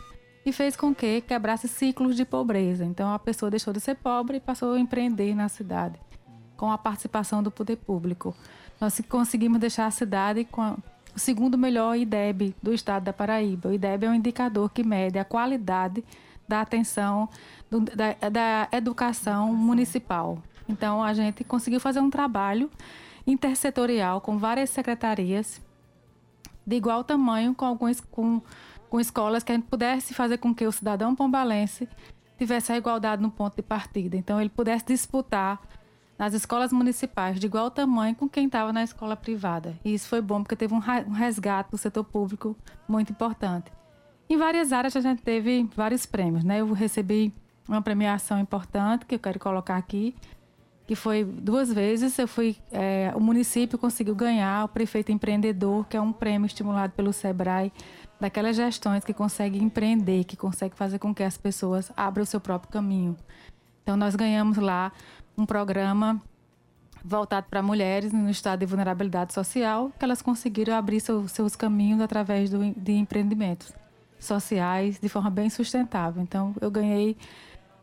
[0.46, 2.84] e fez com que quebrasse ciclos de pobreza.
[2.84, 6.00] Então a pessoa deixou de ser pobre e passou a empreender na cidade,
[6.58, 8.36] com a participação do poder público.
[8.80, 10.76] Nós conseguimos deixar a cidade com a,
[11.16, 13.70] o segundo melhor IDEB do estado da Paraíba.
[13.70, 16.04] O IDEB é um indicador que mede a qualidade
[16.48, 17.30] da atenção
[17.70, 20.38] do, da, da educação municipal.
[20.68, 22.70] Então a gente conseguiu fazer um trabalho
[23.26, 25.62] intersetorial com várias secretarias
[26.66, 28.42] de igual tamanho com alguns com,
[28.94, 31.90] com escolas que a gente pudesse fazer com que o cidadão pombalense
[32.38, 34.16] tivesse a igualdade no ponto de partida.
[34.16, 35.60] Então ele pudesse disputar
[36.16, 39.76] nas escolas municipais de igual tamanho com quem estava na escola privada.
[39.84, 42.56] E isso foi bom porque teve um resgate do setor público
[42.88, 43.72] muito importante.
[44.30, 46.62] Em várias áreas a gente teve vários prêmios, né?
[46.62, 47.34] Eu recebi
[47.68, 50.16] uma premiação importante que eu quero colocar aqui,
[50.86, 52.18] que foi duas vezes.
[52.18, 56.94] Eu fui, é, o município conseguiu ganhar o prefeito empreendedor, que é um prêmio estimulado
[56.94, 57.72] pelo Sebrae,
[58.20, 62.40] daquelas gestões que conseguem empreender, que conseguem fazer com que as pessoas abram o seu
[62.40, 63.18] próprio caminho.
[63.82, 64.92] Então nós ganhamos lá
[65.38, 66.22] um programa
[67.04, 72.00] voltado para mulheres no estado de vulnerabilidade social, que elas conseguiram abrir seu, seus caminhos
[72.00, 73.74] através do, de empreendimentos
[74.18, 76.24] sociais de forma bem sustentável.
[76.24, 77.18] Então eu ganhei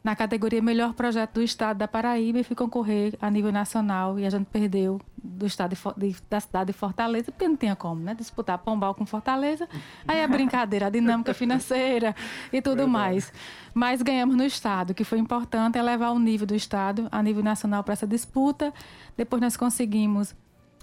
[0.02, 4.24] na categoria Melhor Projeto do Estado da Paraíba e fui concorrer a nível nacional e
[4.24, 8.00] a gente perdeu do estado de, de, da cidade de Fortaleza, porque não tinha como,
[8.00, 8.14] né?
[8.14, 9.68] Disputar Pombal com Fortaleza.
[10.08, 12.16] Aí a brincadeira, a dinâmica financeira
[12.50, 12.90] e tudo Verdade.
[12.90, 13.32] mais.
[13.74, 17.84] Mas ganhamos no estado, que foi importante elevar o nível do estado a nível nacional
[17.84, 18.72] para essa disputa.
[19.16, 20.34] Depois nós conseguimos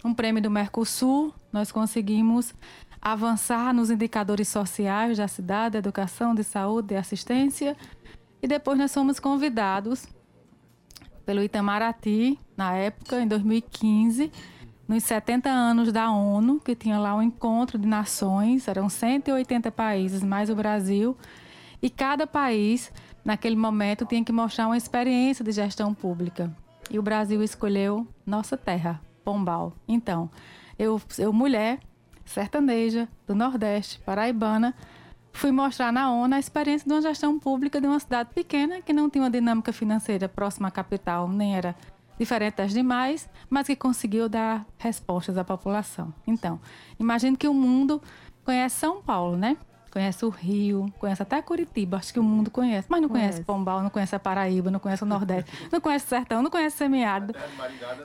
[0.05, 2.53] um prêmio do Mercosul, nós conseguimos
[3.01, 7.75] avançar nos indicadores sociais da cidade, educação, de saúde, de assistência
[8.41, 10.07] e depois nós fomos convidados
[11.25, 14.31] pelo Itamaraty, na época, em 2015,
[14.87, 20.23] nos 70 anos da ONU, que tinha lá um encontro de nações, eram 180 países,
[20.23, 21.17] mais o Brasil,
[21.81, 22.91] e cada país,
[23.25, 26.55] naquele momento, tinha que mostrar uma experiência de gestão pública.
[26.89, 29.73] E o Brasil escolheu nossa terra, Pombal.
[29.85, 30.29] Então,
[30.79, 31.79] eu, eu mulher,
[32.23, 34.73] sertaneja, do Nordeste, paraibana,
[35.37, 38.91] fui mostrar na ONU a experiência de uma gestão pública de uma cidade pequena que
[38.91, 41.75] não tinha uma dinâmica financeira próxima à capital, nem era
[42.19, 46.11] diferente das demais, mas que conseguiu dar respostas à população.
[46.25, 46.59] Então,
[46.99, 48.01] imagine que o mundo
[48.43, 49.57] conhece São Paulo, né?
[49.91, 53.43] Conhece o Rio, conhece até Curitiba, acho que o mundo conhece, mas não conhece, conhece
[53.43, 56.75] Pombal, não conhece a Paraíba, não conhece o Nordeste, não conhece o Sertão, não conhece
[56.75, 57.33] o Semiárido,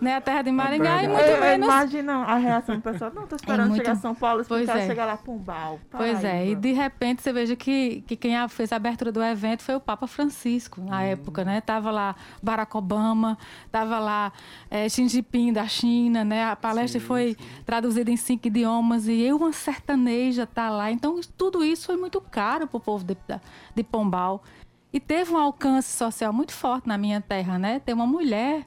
[0.00, 0.16] né?
[0.16, 1.66] A terra de Maringá e muito eu, menos...
[1.66, 3.78] Imagina a reação do pessoal, não, tô esperando é muito...
[3.78, 4.86] chegar a São Paulo, pois é.
[4.86, 6.20] chegar lá Pombal, Paraíba.
[6.20, 9.62] Pois é, e de repente você veja que, que quem fez a abertura do evento
[9.62, 11.00] foi o Papa Francisco, na hum.
[11.00, 11.60] época, né?
[11.60, 13.38] Tava lá Barack Obama,
[13.70, 14.32] tava lá
[14.70, 16.44] é, Xi Jinping da China, né?
[16.44, 17.62] A palestra sim, foi sim.
[17.64, 20.90] traduzida em cinco idiomas e eu, uma sertaneja, tá lá.
[20.90, 23.16] Então, tudo isso isso foi muito caro para o povo de,
[23.74, 24.42] de Pombal.
[24.92, 27.80] E teve um alcance social muito forte na minha terra, né?
[27.80, 28.66] Ter uma mulher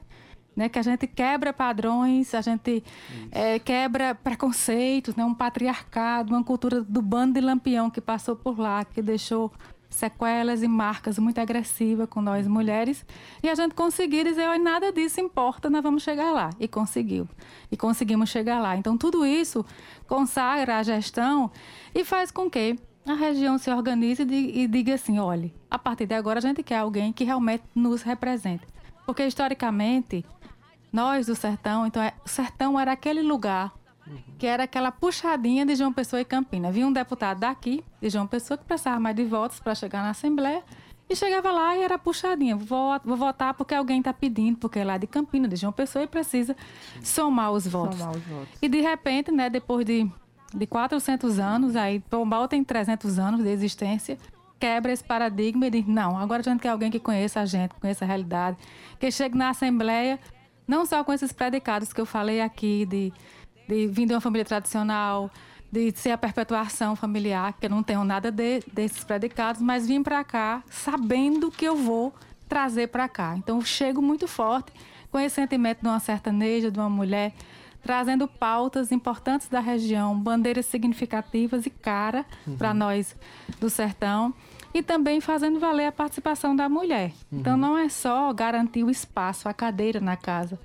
[0.56, 2.82] né, que a gente quebra padrões, a gente
[3.30, 8.58] é, quebra preconceitos, né, um patriarcado, uma cultura do bando de lampião que passou por
[8.58, 9.52] lá, que deixou
[9.88, 13.04] sequelas e marcas muito agressivas com nós mulheres.
[13.42, 16.50] E a gente conseguiu dizer, olha, nada disso importa, nós vamos chegar lá.
[16.58, 17.28] E conseguiu.
[17.70, 18.76] E conseguimos chegar lá.
[18.76, 19.64] Então, tudo isso
[20.06, 21.50] consagra a gestão
[21.94, 26.14] e faz com que a região se organize e diga assim: olhe, a partir de
[26.14, 28.66] agora a gente quer alguém que realmente nos represente.
[29.06, 30.24] Porque historicamente,
[30.92, 33.72] nós do sertão, então é, o sertão era aquele lugar
[34.38, 36.70] que era aquela puxadinha de João Pessoa e Campina.
[36.70, 40.10] Vinha um deputado daqui, de João Pessoa, que precisava mais de votos para chegar na
[40.10, 40.62] Assembleia.
[41.08, 42.56] E chegava lá e era puxadinha.
[42.56, 46.02] Vou, vou votar porque alguém está pedindo, porque é lá de Campina, de João Pessoa,
[46.02, 46.56] e precisa
[47.00, 47.98] somar os votos.
[47.98, 48.48] Somar os votos.
[48.60, 50.10] E de repente, né, depois de
[50.54, 54.18] de 400 anos, aí Pombal tem 300 anos de existência,
[54.58, 57.74] quebra esse paradigma e diz, não, agora a gente quer alguém que conheça a gente,
[57.74, 58.56] conheça a realidade,
[58.98, 60.18] que chegue na Assembleia,
[60.66, 63.12] não só com esses predicados que eu falei aqui, de,
[63.68, 65.30] de vir de uma família tradicional,
[65.70, 70.02] de ser a perpetuação familiar, que eu não tenho nada de, desses predicados, mas vim
[70.02, 72.14] para cá sabendo que eu vou
[72.48, 73.34] trazer para cá.
[73.36, 74.72] Então, chego muito forte
[75.10, 77.34] com esse sentimento de uma sertaneja, de uma mulher
[77.86, 82.56] trazendo pautas importantes da região, bandeiras significativas e cara uhum.
[82.56, 83.14] para nós
[83.60, 84.34] do sertão
[84.74, 87.12] e também fazendo valer a participação da mulher.
[87.30, 87.38] Uhum.
[87.38, 90.58] Então não é só garantir o espaço, a cadeira na casa,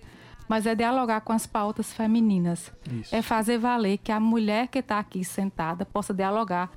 [0.49, 2.73] mas é dialogar com as pautas femininas.
[2.91, 3.15] Isso.
[3.15, 6.71] É fazer valer que a mulher que está aqui sentada possa dialogar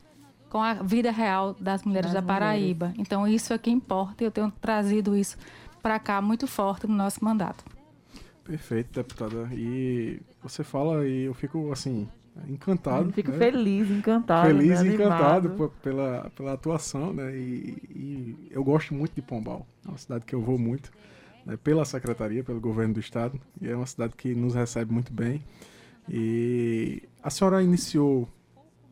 [0.50, 2.88] com a vida real das mulheres das da Paraíba.
[2.88, 3.00] Mulheres.
[3.00, 5.38] Então, isso é que importa e eu tenho trazido isso
[5.82, 7.64] para cá muito forte no nosso mandato.
[8.44, 9.48] Perfeito, deputada.
[9.52, 12.08] E você fala e eu fico, assim,
[12.48, 13.08] encantado.
[13.08, 13.38] Eu fico né?
[13.38, 14.48] feliz, encantado.
[14.48, 17.34] Feliz e encantado pela, pela atuação, né?
[17.36, 19.66] E, e, eu gosto muito de Pombal.
[19.84, 20.92] É uma cidade que eu vou muito,
[21.46, 21.56] né?
[21.56, 23.40] pela secretaria, pelo governo do estado.
[23.60, 25.42] E é uma cidade que nos recebe muito bem.
[26.08, 28.28] E a senhora iniciou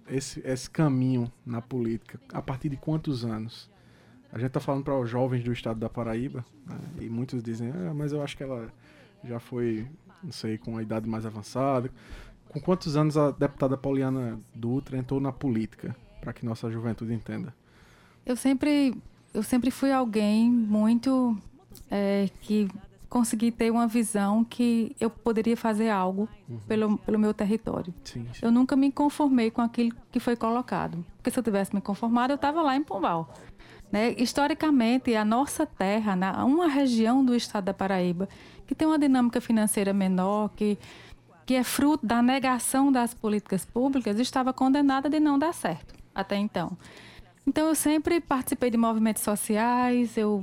[0.08, 3.70] esse, esse caminho na política a partir de quantos anos?
[4.32, 6.78] A gente está falando para os jovens do estado da Paraíba, né?
[7.02, 8.72] e muitos dizem, ah, mas eu acho que ela
[9.24, 9.86] já foi,
[10.22, 11.90] não sei, com a idade mais avançada.
[12.48, 17.54] Com quantos anos a deputada Pauliana Dutra entrou na política, para que nossa juventude entenda?
[18.24, 18.94] Eu sempre,
[19.32, 21.36] eu sempre fui alguém muito
[21.90, 22.68] é, que
[23.12, 26.58] consegui ter uma visão que eu poderia fazer algo uhum.
[26.66, 27.92] pelo, pelo meu território.
[28.04, 28.40] Sim, sim.
[28.40, 31.04] Eu nunca me conformei com aquilo que foi colocado.
[31.16, 33.34] Porque se eu tivesse me conformado, eu estava lá em Pombal.
[33.92, 34.14] Né?
[34.16, 38.26] Historicamente, a nossa terra, na, uma região do estado da Paraíba,
[38.72, 40.78] que tem uma dinâmica financeira menor, que,
[41.44, 46.36] que é fruto da negação das políticas públicas, estava condenada de não dar certo até
[46.36, 46.76] então.
[47.46, 50.40] Então eu sempre participei de movimentos sociais, eu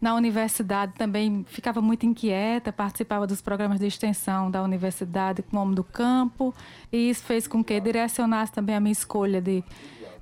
[0.00, 5.84] na universidade também ficava muito inquieta, participava dos programas de extensão da universidade como do
[5.84, 6.52] campo,
[6.92, 9.64] e isso fez com que direcionasse também a minha escolha de,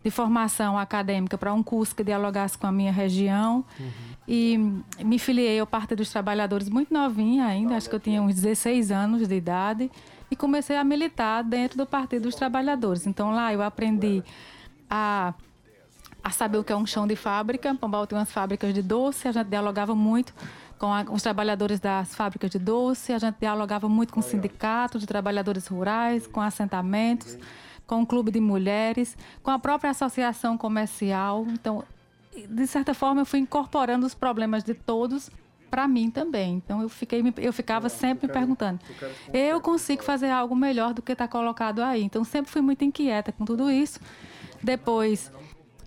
[0.02, 3.64] de formação acadêmica para um curso que dialogasse com a minha região.
[3.78, 3.90] Uhum.
[4.26, 4.58] E
[5.04, 8.90] me filiei ao Partido dos Trabalhadores muito novinha ainda, acho que eu tinha uns 16
[8.90, 9.90] anos de idade,
[10.30, 13.06] e comecei a militar dentro do Partido dos Trabalhadores.
[13.06, 14.22] Então lá eu aprendi
[14.88, 15.34] a
[16.22, 17.74] a saber o que é um chão de fábrica.
[17.74, 20.34] Pombal tem umas fábricas de doce, a gente dialogava muito
[20.78, 25.06] com a, os trabalhadores das fábricas de doce, a gente dialogava muito com sindicatos de
[25.06, 27.36] trabalhadores rurais, com assentamentos,
[27.88, 31.44] com o clube de mulheres, com a própria associação comercial.
[31.48, 31.82] Então,
[32.48, 35.30] de certa forma, eu fui incorporando os problemas de todos
[35.68, 36.54] para mim também.
[36.54, 38.80] Então eu fiquei eu ficava sempre me perguntando,
[39.32, 42.02] eu consigo fazer algo melhor do que está colocado aí.
[42.02, 44.00] Então sempre fui muito inquieta com tudo isso.
[44.62, 45.30] Depois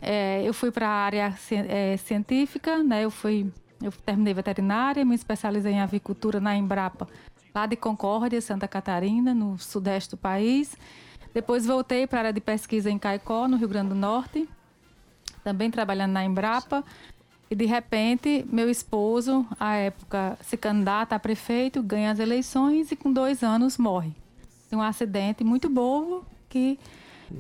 [0.01, 1.35] é, eu fui para a área
[1.67, 3.03] é, científica, né?
[3.03, 7.07] Eu fui, eu terminei veterinária, me especializei em avicultura na Embrapa,
[7.53, 10.75] lá de Concórdia, Santa Catarina, no sudeste do país.
[11.33, 14.47] Depois voltei para a área de pesquisa em Caicó, no Rio Grande do Norte,
[15.43, 16.83] também trabalhando na Embrapa.
[17.49, 22.95] E de repente, meu esposo, à época, se candidata a prefeito, ganha as eleições e
[22.95, 24.13] com dois anos morre.
[24.69, 26.79] Tem um acidente muito bobo que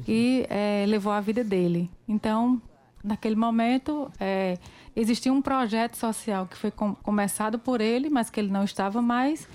[0.07, 1.89] e é, levou a vida dele.
[2.07, 2.61] Então,
[3.03, 4.57] naquele momento, é,
[4.95, 9.01] existia um projeto social que foi com, começado por ele, mas que ele não estava
[9.01, 9.47] mais,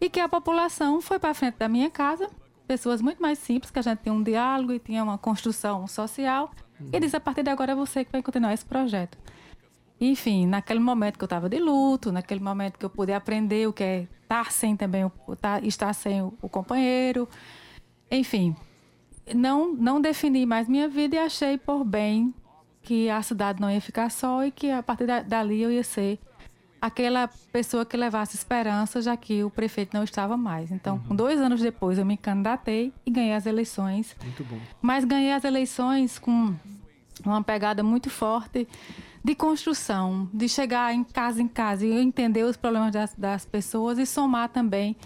[0.00, 2.28] e que a população foi para frente da minha casa,
[2.68, 6.50] pessoas muito mais simples, que a gente tinha um diálogo e tinha uma construção social,
[6.78, 6.90] uhum.
[6.92, 9.16] e disse, a partir de agora é você que vai continuar esse projeto.
[10.00, 13.72] Enfim, naquele momento que eu estava de luto, naquele momento que eu pude aprender o
[13.72, 15.10] que é estar sem também,
[15.62, 17.26] estar sem o, o companheiro,
[18.10, 18.54] enfim,
[19.34, 22.32] não, não defini mais minha vida e achei por bem
[22.82, 26.18] que a cidade não ia ficar só e que a partir dali eu ia ser
[26.80, 30.70] aquela pessoa que levasse esperança, já que o prefeito não estava mais.
[30.70, 31.16] Então, uhum.
[31.16, 34.16] dois anos depois, eu me candidatei e ganhei as eleições.
[34.22, 34.58] Muito bom.
[34.80, 36.54] Mas ganhei as eleições com
[37.24, 38.66] uma pegada muito forte
[39.24, 43.98] de construção, de chegar em casa em casa e entender os problemas das, das pessoas
[43.98, 44.96] e somar também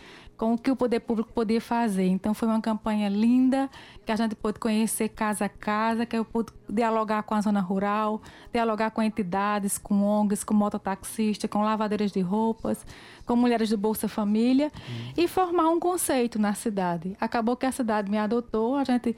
[0.43, 2.09] com o que o poder público podia fazer.
[2.09, 3.71] Então foi uma campanha linda,
[4.05, 7.61] que a gente pôde conhecer casa a casa, que eu pude dialogar com a zona
[7.61, 8.21] rural,
[8.53, 12.85] dialogar com entidades, com ONGs, com mototaxistas, com lavadeiras de roupas,
[13.25, 15.13] com mulheres do Bolsa Família hum.
[15.17, 17.17] e formar um conceito na cidade.
[17.21, 19.15] Acabou que a cidade me adotou, a gente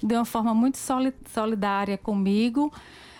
[0.00, 0.78] de uma forma muito
[1.26, 2.72] solidária comigo.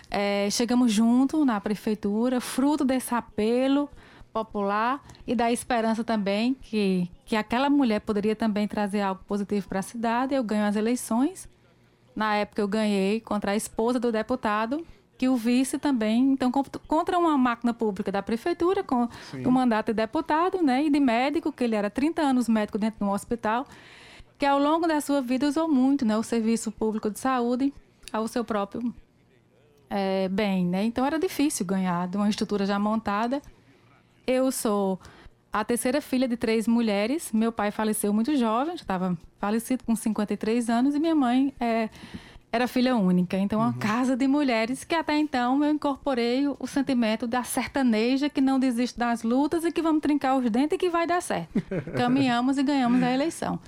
[0.09, 3.89] É, chegamos junto na prefeitura, fruto desse apelo
[4.31, 9.79] popular e da esperança também que, que aquela mulher poderia também trazer algo positivo para
[9.79, 10.33] a cidade.
[10.33, 11.49] Eu ganho as eleições.
[12.15, 14.85] Na época eu ganhei contra a esposa do deputado,
[15.17, 16.51] que o vice também, então
[16.87, 19.07] contra uma máquina pública da prefeitura, com
[19.45, 22.99] o mandato de deputado, né, e de médico, que ele era 30 anos médico dentro
[22.99, 23.67] de um hospital,
[24.37, 27.71] que ao longo da sua vida usou muito, né, o serviço público de saúde
[28.11, 28.93] ao seu próprio
[29.91, 30.83] é, bem, né?
[30.85, 33.41] Então era difícil ganhar de uma estrutura já montada
[34.25, 34.99] eu sou
[35.51, 37.31] a terceira filha de três mulheres.
[37.31, 41.89] Meu pai faleceu muito jovem, já estava falecido com 53 anos, e minha mãe é,
[42.51, 43.37] era filha única.
[43.37, 43.73] Então, uma uhum.
[43.73, 48.59] casa de mulheres que até então eu incorporei o, o, sentimento da sertaneja que não
[48.59, 51.49] desiste das lutas e que vamos trincar os dentes e que vai dar certo.
[51.97, 53.59] Caminhamos e ganhamos a eleição.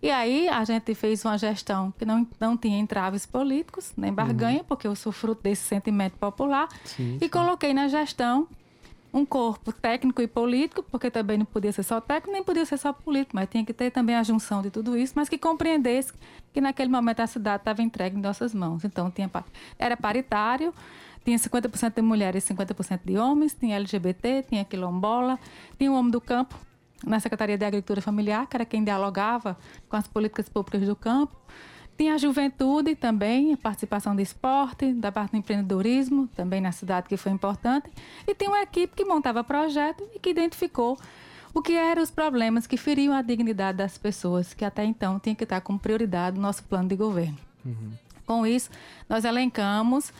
[0.00, 4.58] E aí a gente fez uma gestão que não, não tinha entraves políticos, nem barganha,
[4.58, 4.64] uhum.
[4.64, 6.68] porque eu sou fruto desse sentimento popular.
[6.84, 7.28] Sim, e sim.
[7.28, 8.46] coloquei na gestão
[9.18, 12.78] um corpo técnico e político, porque também não podia ser só técnico, nem podia ser
[12.78, 16.12] só político, mas tinha que ter também a junção de tudo isso, mas que compreendesse
[16.52, 18.84] que naquele momento a cidade estava entregue em nossas mãos.
[18.84, 19.30] Então tinha
[19.78, 20.72] era paritário,
[21.24, 25.38] tinha 50% de mulheres e 50% de homens, tinha LGBT, tinha quilombola,
[25.76, 26.54] tinha o homem do campo
[27.04, 29.56] na Secretaria de Agricultura Familiar, que era quem dialogava
[29.88, 31.36] com as políticas públicas do campo.
[31.98, 37.08] Tinha a juventude também, a participação do esporte, da parte do empreendedorismo, também na cidade,
[37.08, 37.90] que foi importante.
[38.24, 40.96] E tinha uma equipe que montava projeto e que identificou
[41.52, 45.34] o que eram os problemas que feriam a dignidade das pessoas, que até então tinha
[45.34, 47.36] que estar como prioridade no nosso plano de governo.
[47.66, 47.90] Uhum.
[48.24, 48.70] Com isso,
[49.08, 50.12] nós elencamos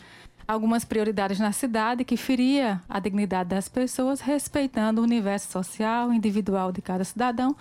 [0.45, 6.73] algumas prioridades na cidade que feria a dignidade das pessoas, respeitando o universo social, individual
[6.73, 7.55] de cada cidadão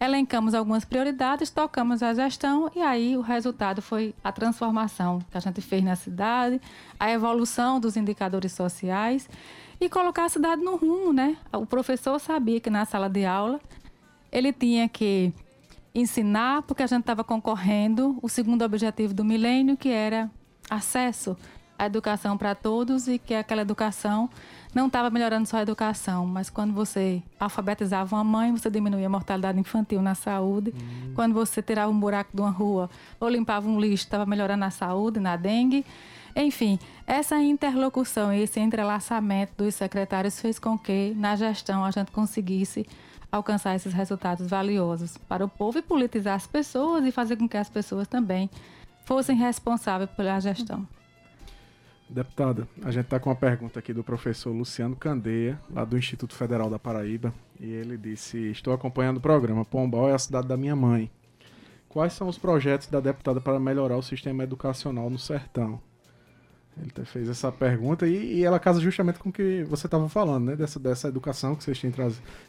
[0.00, 5.40] elencamos algumas prioridades, tocamos a gestão e aí o resultado foi a transformação que a
[5.40, 6.60] gente fez na cidade,
[6.98, 9.28] a evolução dos indicadores sociais
[9.80, 11.36] e colocar a cidade no rumo, né?
[11.52, 13.60] O professor sabia que na sala de aula
[14.30, 15.32] ele tinha que
[15.94, 20.30] ensinar, porque a gente estava concorrendo o segundo objetivo do milênio, que era
[20.68, 21.36] acesso
[21.78, 24.28] à educação para todos e que aquela educação
[24.74, 29.10] não estava melhorando só a educação, mas quando você alfabetizava uma mãe, você diminuía a
[29.10, 30.74] mortalidade infantil na saúde.
[30.74, 31.12] Hum.
[31.14, 34.70] Quando você tirava um buraco de uma rua ou limpava um lixo, estava melhorando a
[34.70, 35.84] saúde, na dengue.
[36.34, 42.10] Enfim, essa interlocução e esse entrelaçamento dos secretários fez com que, na gestão, a gente
[42.10, 42.84] conseguisse
[43.30, 47.56] alcançar esses resultados valiosos para o povo e politizar as pessoas e fazer com que
[47.56, 48.50] as pessoas também
[49.04, 50.86] fossem responsáveis pela gestão.
[52.08, 56.34] Deputada, a gente está com uma pergunta aqui do professor Luciano Candeia, lá do Instituto
[56.34, 59.64] Federal da Paraíba, e ele disse: Estou acompanhando o programa.
[59.64, 61.10] Pombal é a cidade da minha mãe.
[61.88, 65.80] Quais são os projetos da deputada para melhorar o sistema educacional no sertão?
[66.76, 70.46] Ele fez essa pergunta e, e ela casa justamente com o que você estava falando,
[70.46, 70.56] né?
[70.56, 71.80] Dessa, dessa educação que vocês.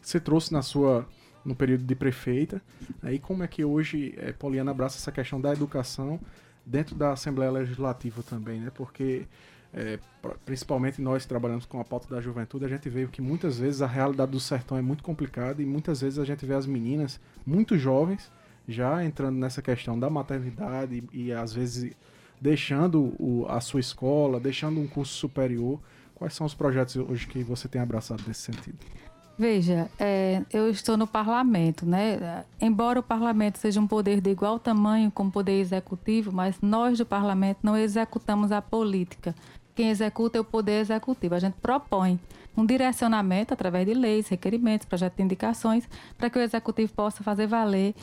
[0.01, 1.08] Você trouxe na sua
[1.45, 2.62] no período de prefeita.
[3.03, 6.20] Aí como é que hoje é, Poliana abraça essa questão da educação
[6.66, 8.72] dentro da Assembleia Legislativa também, né?
[8.74, 9.28] Porque
[9.74, 9.99] é,
[10.45, 13.88] principalmente nós trabalhamos com a pauta da juventude, a gente vê que muitas vezes a
[13.88, 17.78] realidade do sertão é muito complicada e muitas vezes a gente vê as meninas muito
[17.78, 18.32] jovens
[18.68, 21.93] já entrando nessa questão da maternidade e, e às vezes
[22.39, 25.80] deixando o, a sua escola, deixando um curso superior.
[26.16, 28.78] Quais são os projetos hoje que você tem abraçado nesse sentido?
[29.38, 32.45] Veja, é, eu estou no parlamento, né?
[32.61, 36.97] Embora o parlamento seja um poder de igual tamanho como o poder executivo, mas nós
[36.97, 39.36] do parlamento não executamos a política.
[39.75, 41.36] Quem executa é o poder executivo.
[41.36, 42.17] A gente propõe
[42.55, 47.45] um direcionamento através de leis, requerimentos, projetos de indicações, para que o executivo possa fazer
[47.45, 47.93] valer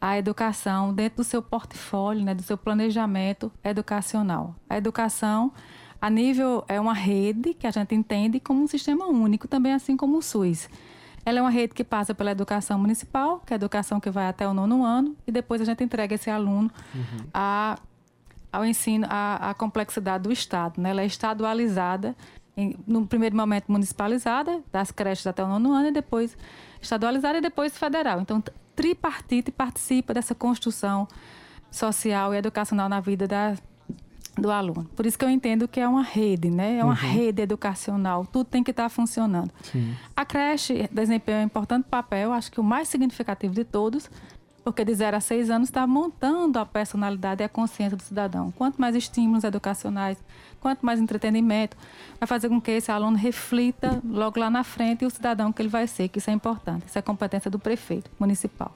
[0.00, 4.56] a educação dentro do seu portfólio, né, do seu planejamento educacional.
[4.68, 5.52] A educação
[6.04, 9.96] a nível é uma rede que a gente entende como um sistema único, também assim
[9.96, 10.68] como o SUS.
[11.24, 14.26] Ela é uma rede que passa pela educação municipal, que é a educação que vai
[14.26, 17.26] até o nono ano, e depois a gente entrega esse aluno uhum.
[17.32, 17.78] a,
[18.52, 20.78] ao ensino, a, complexidade do Estado.
[20.78, 20.90] Né?
[20.90, 22.14] Ela é estadualizada,
[22.54, 26.36] em, no primeiro momento municipalizada, das creches até o nono ano, e depois
[26.82, 28.20] estadualizada e depois federal.
[28.20, 28.44] Então,
[28.76, 31.08] tripartite participa dessa construção
[31.70, 33.56] social e educacional na vida da,
[34.36, 34.84] do aluno.
[34.96, 36.78] Por isso que eu entendo que é uma rede, né?
[36.78, 37.12] É uma uhum.
[37.12, 38.26] rede educacional.
[38.26, 39.50] Tudo tem que estar funcionando.
[39.62, 39.94] Sim.
[40.16, 44.10] A creche desempenha um importante papel, acho que o mais significativo de todos,
[44.64, 48.50] porque de 0 a 6 anos está montando a personalidade e a consciência do cidadão.
[48.52, 50.18] Quanto mais estímulos educacionais,
[50.60, 51.76] quanto mais entretenimento,
[52.18, 55.68] vai fazer com que esse aluno reflita logo lá na frente o cidadão que ele
[55.68, 56.86] vai ser, que isso é importante.
[56.86, 58.74] Isso é competência do prefeito municipal.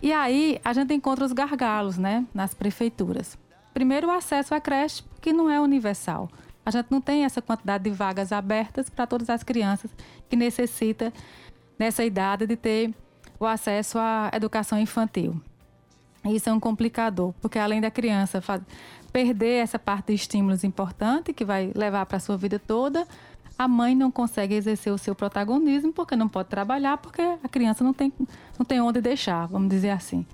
[0.00, 3.36] E aí a gente encontra os gargalos, né, nas prefeituras.
[3.78, 6.28] Primeiro, o acesso à creche, que não é universal.
[6.66, 9.88] A gente não tem essa quantidade de vagas abertas para todas as crianças
[10.28, 11.12] que necessita
[11.78, 12.92] nessa idade de ter
[13.38, 15.40] o acesso à educação infantil.
[16.24, 18.42] Isso é um complicador, porque além da criança
[19.12, 23.06] perder essa parte de estímulos importante que vai levar para a sua vida toda,
[23.56, 27.84] a mãe não consegue exercer o seu protagonismo porque não pode trabalhar, porque a criança
[27.84, 28.12] não tem,
[28.58, 30.26] não tem onde deixar, vamos dizer assim.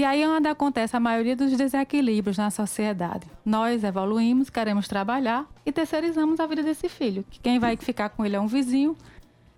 [0.00, 3.26] E aí é onde acontece a maioria dos desequilíbrios na sociedade.
[3.44, 7.22] Nós evoluímos, queremos trabalhar e terceirizamos a vida desse filho.
[7.28, 8.96] Que quem vai ficar com ele é um vizinho,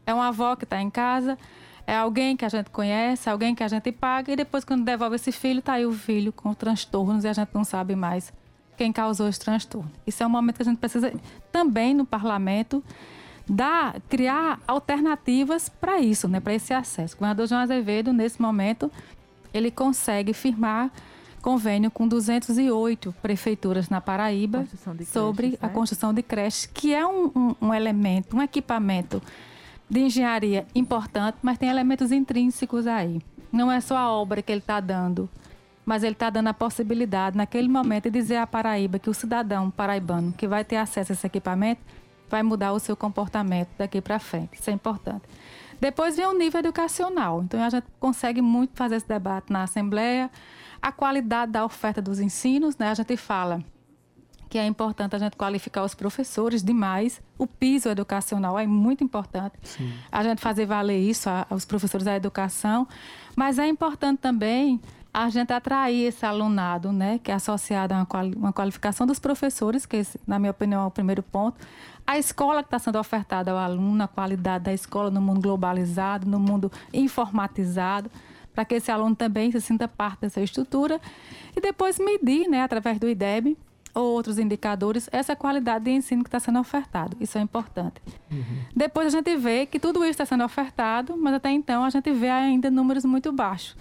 [0.04, 1.38] é uma avó que está em casa,
[1.86, 5.14] é alguém que a gente conhece, alguém que a gente paga, e depois, quando devolve
[5.14, 8.32] esse filho, está aí o filho com transtornos e a gente não sabe mais
[8.76, 9.92] quem causou esse transtorno.
[10.04, 11.14] Isso é um momento que a gente precisa
[11.52, 12.82] também no parlamento
[13.48, 17.14] dar, criar alternativas para isso, né, para esse acesso.
[17.14, 18.90] O governador João Azevedo, nesse momento,
[19.52, 20.90] ele consegue firmar
[21.42, 24.64] convênio com 208 prefeituras na Paraíba
[25.06, 25.72] sobre a né?
[25.72, 29.20] construção de creches, que é um, um, um elemento, um equipamento
[29.90, 33.20] de engenharia importante, mas tem elementos intrínsecos aí.
[33.52, 35.28] Não é só a obra que ele está dando,
[35.84, 39.70] mas ele está dando a possibilidade, naquele momento, de dizer à Paraíba que o cidadão
[39.70, 41.82] paraibano que vai ter acesso a esse equipamento
[42.30, 44.54] vai mudar o seu comportamento daqui para frente.
[44.54, 45.24] Isso é importante.
[45.82, 47.42] Depois vem o nível educacional.
[47.42, 50.30] Então a gente consegue muito fazer esse debate na Assembleia.
[50.80, 52.88] A qualidade da oferta dos ensinos, né?
[52.90, 53.60] A gente fala
[54.48, 57.20] que é importante a gente qualificar os professores demais.
[57.36, 59.54] O piso educacional é muito importante.
[59.64, 59.92] Sim.
[60.12, 62.86] A gente fazer valer isso aos professores da educação.
[63.34, 64.80] Mas é importante também
[65.12, 69.18] a gente atrair esse alunado, né, que é associado a uma, quali uma qualificação dos
[69.18, 71.58] professores, que esse, na minha opinião é o primeiro ponto,
[72.06, 76.26] a escola que está sendo ofertada ao aluno, a qualidade da escola no mundo globalizado,
[76.26, 78.10] no mundo informatizado,
[78.54, 81.00] para que esse aluno também se sinta parte dessa estrutura
[81.54, 83.56] e depois medir, né, através do IDEB
[83.94, 87.14] ou outros indicadores, essa qualidade de ensino que está sendo ofertado.
[87.20, 88.00] Isso é importante.
[88.30, 88.62] Uhum.
[88.74, 92.10] Depois a gente vê que tudo isso está sendo ofertado, mas até então a gente
[92.12, 93.76] vê ainda números muito baixos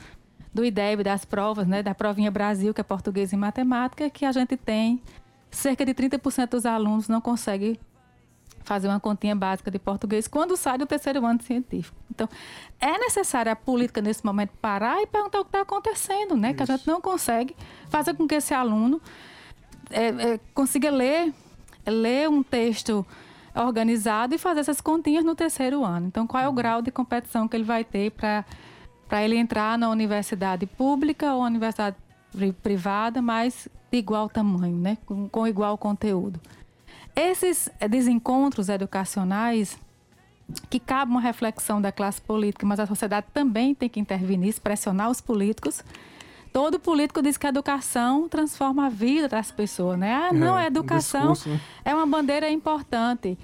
[0.53, 4.31] do IDEB, das provas, né, da provinha Brasil, que é português e matemática, que a
[4.31, 5.01] gente tem
[5.49, 7.77] cerca de 30% dos alunos não conseguem
[8.63, 11.97] fazer uma continha básica de português quando sai do terceiro ano científico.
[12.09, 12.29] Então,
[12.79, 16.49] é necessária a política nesse momento parar e perguntar o que está acontecendo, né?
[16.49, 16.57] Isso.
[16.57, 17.55] Que a gente não consegue
[17.89, 19.01] fazer com que esse aluno
[19.89, 21.33] é, é, consiga ler,
[21.85, 23.05] ler um texto
[23.53, 26.07] organizado e fazer essas continhas no terceiro ano.
[26.07, 26.55] Então, qual é o uhum.
[26.55, 28.45] grau de competição que ele vai ter para
[29.11, 31.97] para ele entrar na universidade pública ou universidade
[32.63, 34.97] privada, mas de igual tamanho, né?
[35.05, 36.39] com, com igual conteúdo.
[37.13, 39.77] Esses desencontros educacionais
[40.69, 45.09] que cabe uma reflexão da classe política, mas a sociedade também tem que intervir pressionar
[45.09, 45.83] os políticos.
[46.53, 50.13] Todo político diz que a educação transforma a vida das pessoas, né?
[50.13, 53.37] Ah, não, é, a educação um é uma bandeira importante.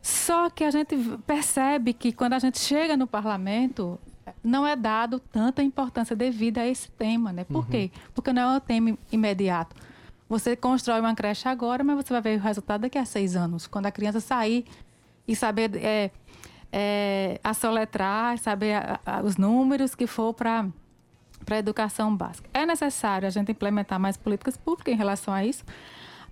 [0.00, 0.96] Só que a gente
[1.26, 4.00] percebe que quando a gente chega no parlamento,
[4.42, 7.44] não é dado tanta importância devida a esse tema, né?
[7.44, 7.70] Por uhum.
[7.70, 7.90] quê?
[8.14, 9.76] Porque não é um tema imediato.
[10.28, 13.66] Você constrói uma creche agora, mas você vai ver o resultado daqui a seis anos,
[13.66, 14.64] quando a criança sair
[15.28, 16.10] e saber é,
[16.72, 20.66] é, assoletrar, saber a, a, os números que for para
[21.44, 22.48] para a educação básica.
[22.54, 25.64] É necessário a gente implementar mais políticas públicas em relação a isso.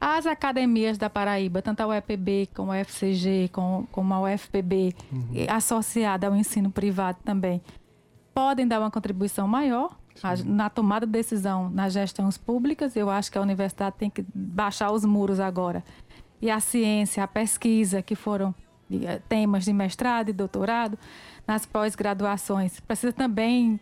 [0.00, 5.28] As academias da Paraíba, tanto a UEPB como a UFCG, como, como a UFPB, uhum.
[5.48, 7.60] associada ao ensino privado também,
[8.34, 9.96] podem dar uma contribuição maior
[10.44, 12.94] na tomada de decisão nas gestões públicas.
[12.96, 15.84] Eu acho que a universidade tem que baixar os muros agora.
[16.40, 18.54] E a ciência, a pesquisa, que foram
[18.90, 20.98] eh, temas de mestrado e doutorado,
[21.46, 23.78] nas pós-graduações, precisa também,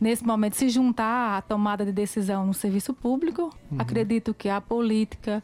[0.00, 3.50] nesse momento, se juntar à tomada de decisão no serviço público.
[3.70, 3.78] Uhum.
[3.80, 5.42] Acredito que a política,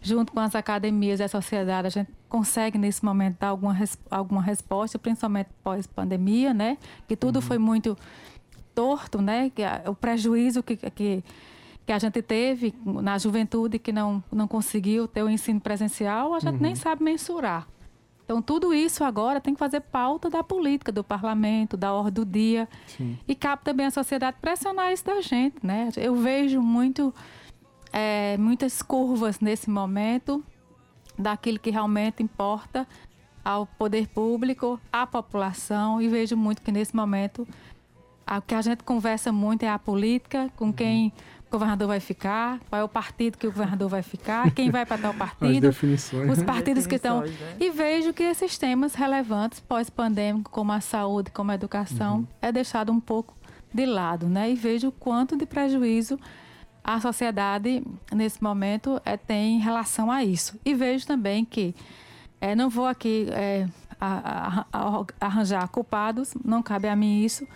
[0.00, 3.76] junto com as academias e a sociedade, a gente consegue nesse momento dar alguma,
[4.10, 6.78] alguma resposta, principalmente pós-pandemia, né?
[7.06, 7.42] Que tudo uhum.
[7.42, 7.96] foi muito
[8.74, 9.50] torto, né?
[9.50, 11.24] Que a, o prejuízo que, que,
[11.86, 16.38] que a gente teve na juventude que não, não conseguiu ter o ensino presencial, a
[16.38, 16.60] gente uhum.
[16.60, 17.66] nem sabe mensurar.
[18.24, 22.26] Então, tudo isso agora tem que fazer pauta da política, do parlamento, da ordem do
[22.26, 22.68] dia.
[22.86, 23.18] Sim.
[23.26, 25.88] E cabe também a sociedade pressionar isso da gente, né?
[25.96, 27.14] Eu vejo muito,
[27.90, 30.44] é, muitas curvas nesse momento
[31.18, 32.86] daquilo que realmente importa
[33.44, 37.46] ao poder público, à população, e vejo muito que nesse momento
[38.26, 41.12] o que a gente conversa muito é a política, com quem
[41.46, 44.84] o governador vai ficar, qual é o partido que o governador vai ficar, quem vai
[44.84, 45.70] para tal partido,
[46.30, 47.22] os partidos que estão.
[47.22, 47.56] Né?
[47.58, 52.26] E vejo que esses temas relevantes pós-pandêmico, como a saúde, como a educação, uhum.
[52.42, 53.34] é deixado um pouco
[53.72, 54.50] de lado, né?
[54.50, 56.18] E vejo o quanto de prejuízo
[56.88, 60.58] a sociedade, nesse momento, é, tem em relação a isso.
[60.64, 61.74] E vejo também que
[62.40, 63.68] é, não vou aqui é,
[64.00, 64.80] a, a,
[65.20, 67.46] a arranjar culpados, não cabe a mim isso,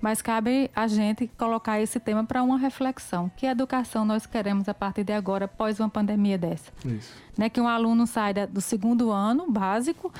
[0.00, 3.30] mas cabe a gente colocar esse tema para uma reflexão.
[3.36, 6.72] Que educação nós queremos a partir de agora, após uma pandemia dessa?
[6.82, 7.12] Isso.
[7.36, 10.10] Né, que um aluno saia do segundo ano básico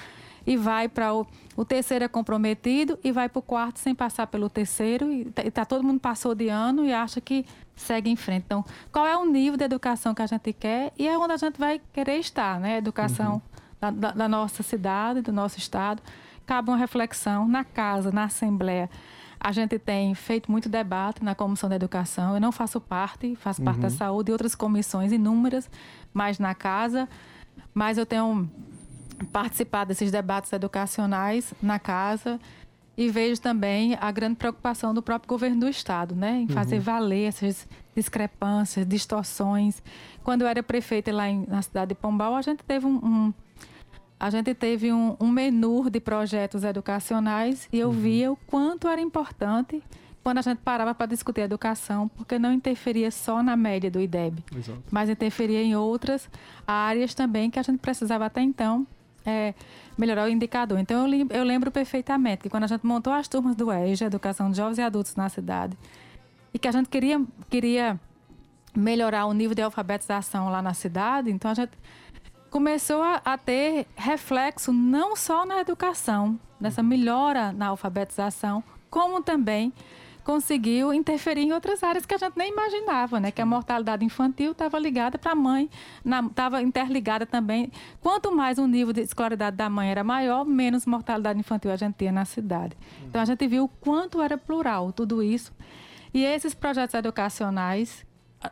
[0.47, 1.27] e vai para o,
[1.57, 5.43] o terceiro é comprometido e vai para o quarto sem passar pelo terceiro e tá,
[5.51, 7.45] tá, todo mundo passou de ano e acha que
[7.77, 8.45] segue em frente.
[8.47, 11.37] Então, qual é o nível de educação que a gente quer e é onde a
[11.37, 12.79] gente vai querer estar, né?
[12.79, 13.41] Educação uhum.
[13.81, 16.03] da, da, da nossa cidade, do nosso estado.
[16.47, 18.89] Cabe uma reflexão na casa, na assembleia.
[19.41, 22.35] A gente tem feito muito debate na Comissão da Educação.
[22.35, 23.95] Eu não faço parte, faço parte da uhum.
[23.95, 25.71] saúde e outras comissões inúmeras,
[26.13, 27.09] mais na casa.
[27.73, 28.51] Mas eu tenho
[29.27, 32.41] participar desses debates educacionais na casa
[32.99, 36.83] e vejo também a grande preocupação do próprio governo do estado, né, em fazer uhum.
[36.83, 39.81] valer essas discrepâncias, distorções.
[40.25, 43.35] Quando eu era prefeita lá em, na cidade de Pombal, a gente teve um, um
[44.19, 47.95] a gente teve um, um, menu de projetos educacionais e eu uhum.
[47.95, 49.81] via o quanto era importante
[50.21, 54.45] quando a gente parava para discutir educação, porque não interferia só na média do IDEB,
[54.57, 54.83] Exato.
[54.91, 56.29] mas interferia em outras
[56.67, 58.85] áreas também que a gente precisava até então
[59.29, 59.55] é,
[59.97, 60.79] melhorar o indicador.
[60.79, 64.51] Então, eu, eu, lembro perfeitamente que quando a gente montou as turmas do EJA, Educação
[64.51, 65.77] de Jovens e Adultos na cidade,
[66.53, 68.01] e que a gente queria, queria
[68.75, 71.73] melhorar o nível de alfabetização lá na cidade, então a gente
[72.51, 79.73] começou a, a ter reflexo não só na educação, nessa melhora na alfabetização, como também
[80.29, 83.31] conseguiu interferir em outras áreas que a gente nem imaginava, né?
[83.31, 85.71] Que a mortalidade infantil estava ligada para a mãe,
[86.29, 87.73] estava interligada também.
[88.03, 91.95] Quanto mais o nível de escolaridade da mãe era maior, menos mortalidade infantil a gente
[91.95, 92.77] tinha na cidade.
[93.07, 95.51] Então a gente viu o quanto era plural tudo isso.
[96.13, 98.05] E esses projetos educacionais,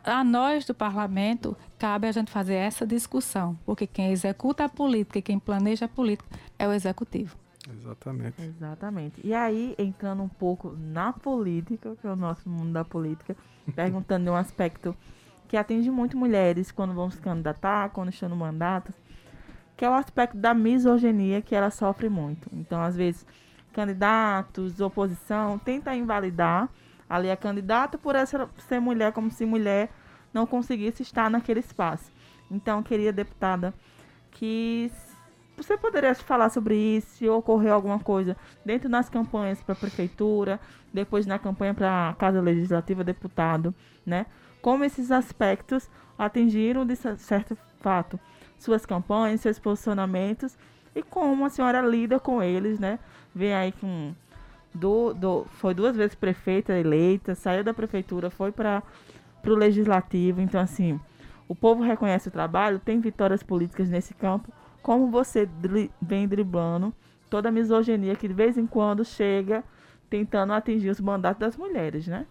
[0.03, 5.19] a nós do parlamento, cabe a gente fazer essa discussão, porque quem executa a política
[5.19, 7.37] e quem planeja a política é o executivo.
[7.73, 8.41] Exatamente.
[8.41, 9.21] Exatamente.
[9.23, 13.35] E aí, entrando um pouco na política, que é o nosso mundo da política,
[13.75, 14.95] perguntando de um aspecto
[15.47, 18.93] que atinge muito mulheres quando vão se candidatar, quando estão no mandato,
[19.75, 22.49] que é o aspecto da misoginia que ela sofre muito.
[22.51, 23.25] Então, às vezes,
[23.71, 26.69] candidatos, oposição, tenta invalidar
[27.09, 29.89] ali a candidata por essa ser mulher, como se mulher
[30.33, 32.11] não conseguisse estar naquele espaço.
[32.49, 33.73] Então, queria, deputada,
[34.31, 34.91] que
[35.57, 40.59] você poderia falar sobre isso, se ocorreu alguma coisa dentro das campanhas para a prefeitura,
[40.93, 43.73] depois na campanha para a Casa Legislativa, deputado,
[44.05, 44.27] né?
[44.61, 48.19] Como esses aspectos atingiram, de certo fato,
[48.59, 50.55] suas campanhas, seus posicionamentos
[50.95, 52.99] e como a senhora lida com eles, né?
[53.33, 54.13] Vem aí com
[54.73, 58.83] do, do, foi duas vezes prefeita eleita, saiu da prefeitura, foi para
[59.43, 60.39] o legislativo.
[60.39, 60.99] Então, assim,
[61.47, 64.53] o povo reconhece o trabalho, tem vitórias políticas nesse campo
[64.87, 66.93] como você dri vem driblando
[67.29, 69.61] toda a misoginia que de vez em quando chega
[70.09, 72.25] tentando atingir os mandatos das mulheres, né?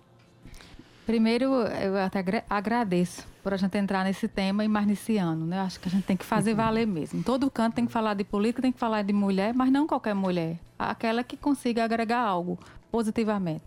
[1.05, 5.61] Primeiro, eu até agradeço por a gente entrar nesse tema e mais nesse ano, né?
[5.61, 7.23] Acho que a gente tem que fazer valer mesmo.
[7.23, 10.15] Todo canto tem que falar de política, tem que falar de mulher, mas não qualquer
[10.15, 10.59] mulher.
[10.79, 12.59] Aquela que consiga agregar algo
[12.91, 13.65] positivamente.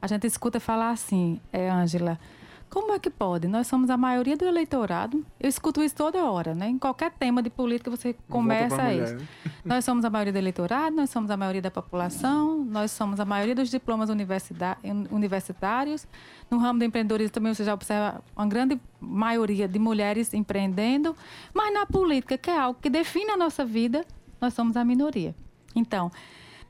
[0.00, 2.20] A gente escuta falar assim, é, Ângela,
[2.68, 3.46] como é que pode?
[3.46, 5.24] Nós somos a maioria do eleitorado.
[5.38, 6.68] Eu escuto isso toda hora, né?
[6.68, 9.14] Em qualquer tema de política você começa isso.
[9.14, 9.28] Né?
[9.64, 13.24] Nós somos a maioria do eleitorado, nós somos a maioria da população, nós somos a
[13.24, 16.06] maioria dos diplomas universitários.
[16.48, 21.16] No ramo do empreendedorismo também você já observa uma grande maioria de mulheres empreendendo.
[21.52, 24.04] Mas na política, que é algo que define a nossa vida,
[24.40, 25.34] nós somos a minoria.
[25.74, 26.12] Então,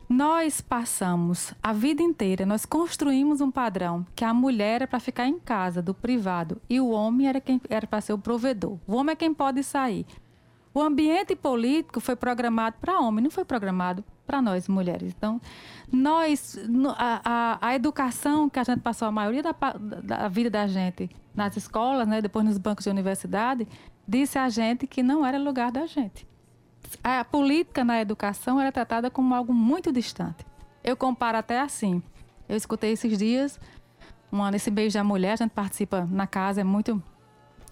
[0.09, 5.27] nós passamos a vida inteira, nós construímos um padrão que a mulher é para ficar
[5.27, 8.79] em casa, do privado, e o homem era quem era para ser o provedor.
[8.87, 10.07] O homem é quem pode sair.
[10.73, 15.13] O ambiente político foi programado para homem, não foi programado para nós mulheres.
[15.17, 15.41] Então,
[15.91, 16.57] nós,
[16.97, 19.55] a, a, a, educação que a gente passou a maioria da,
[20.03, 23.67] da vida da gente nas escolas, né, depois nos bancos de universidade,
[24.07, 26.27] disse a gente que não era lugar da gente
[27.03, 30.45] a política na educação era tratada como algo muito distante.
[30.83, 32.03] Eu comparo até assim.
[32.49, 33.59] Eu escutei esses dias,
[34.31, 37.03] uma, nesse mês da mulher, a gente participa na casa, é muito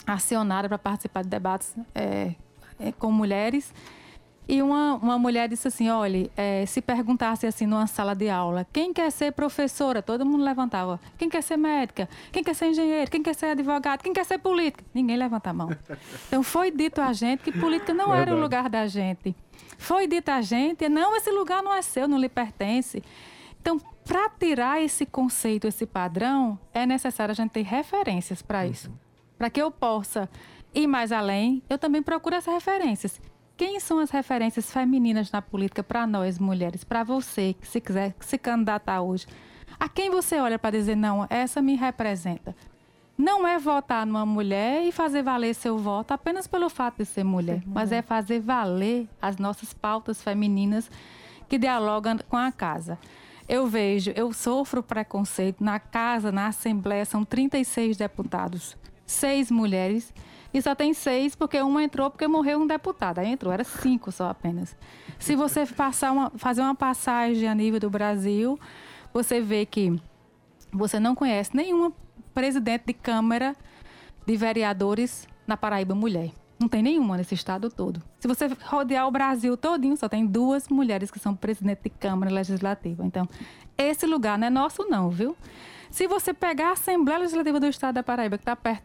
[0.07, 2.35] acionada para participar de debates é,
[2.79, 3.73] é, com mulheres.
[4.47, 8.66] E uma, uma mulher disse assim: olha, é, se perguntasse assim numa sala de aula,
[8.72, 10.03] quem quer ser professora?
[10.03, 11.01] Todo mundo levantava.
[11.16, 12.09] Quem quer ser médica?
[12.30, 13.11] Quem quer ser engenheiro?
[13.11, 14.03] Quem quer ser advogado?
[14.03, 14.84] Quem quer ser político?
[14.92, 15.70] Ninguém levanta a mão.
[16.28, 18.30] Então foi dito a gente que política não Verdade.
[18.30, 19.34] era o lugar da gente.
[19.78, 23.03] Foi dito a gente, não, esse lugar não é seu, não lhe pertence.
[23.61, 28.70] Então, para tirar esse conceito, esse padrão, é necessário a gente ter referências para uhum.
[28.70, 28.92] isso.
[29.38, 30.28] Para que eu possa
[30.74, 33.20] ir mais além, eu também procuro essas referências.
[33.57, 38.15] Quem são as referências femininas na política para nós mulheres, para você que se quiser
[38.19, 39.27] se candidatar hoje?
[39.79, 42.55] A quem você olha para dizer não, essa me representa?
[43.17, 47.23] Não é votar numa mulher e fazer valer seu voto apenas pelo fato de ser
[47.23, 47.73] mulher, mulher.
[47.73, 50.91] mas é fazer valer as nossas pautas femininas
[51.49, 52.99] que dialogam com a casa.
[53.49, 58.77] Eu vejo, eu sofro preconceito na casa, na Assembleia, são 36 deputados,
[59.07, 60.13] seis mulheres
[60.55, 63.19] e só tem seis porque uma entrou porque morreu um deputado.
[63.19, 64.77] Aí entrou, era cinco só apenas.
[65.19, 68.57] Se você passar uma, fazer uma passagem a nível do Brasil,
[69.13, 70.01] você vê que
[70.73, 71.93] você não conhece nenhuma
[72.33, 73.57] presidente de Câmara
[74.25, 76.31] de Vereadores na Paraíba mulher.
[76.59, 78.03] Não tem nenhuma nesse estado todo.
[78.21, 82.31] Se você rodear o Brasil todinho, só tem duas mulheres que são presidente de Câmara
[82.31, 83.05] Legislativa.
[83.05, 83.29] Então,
[83.77, 85.37] esse lugar não é nosso não, viu?
[85.91, 88.85] Se você pegar a Assembleia Legislativa do Estado da Paraíba, que está perto,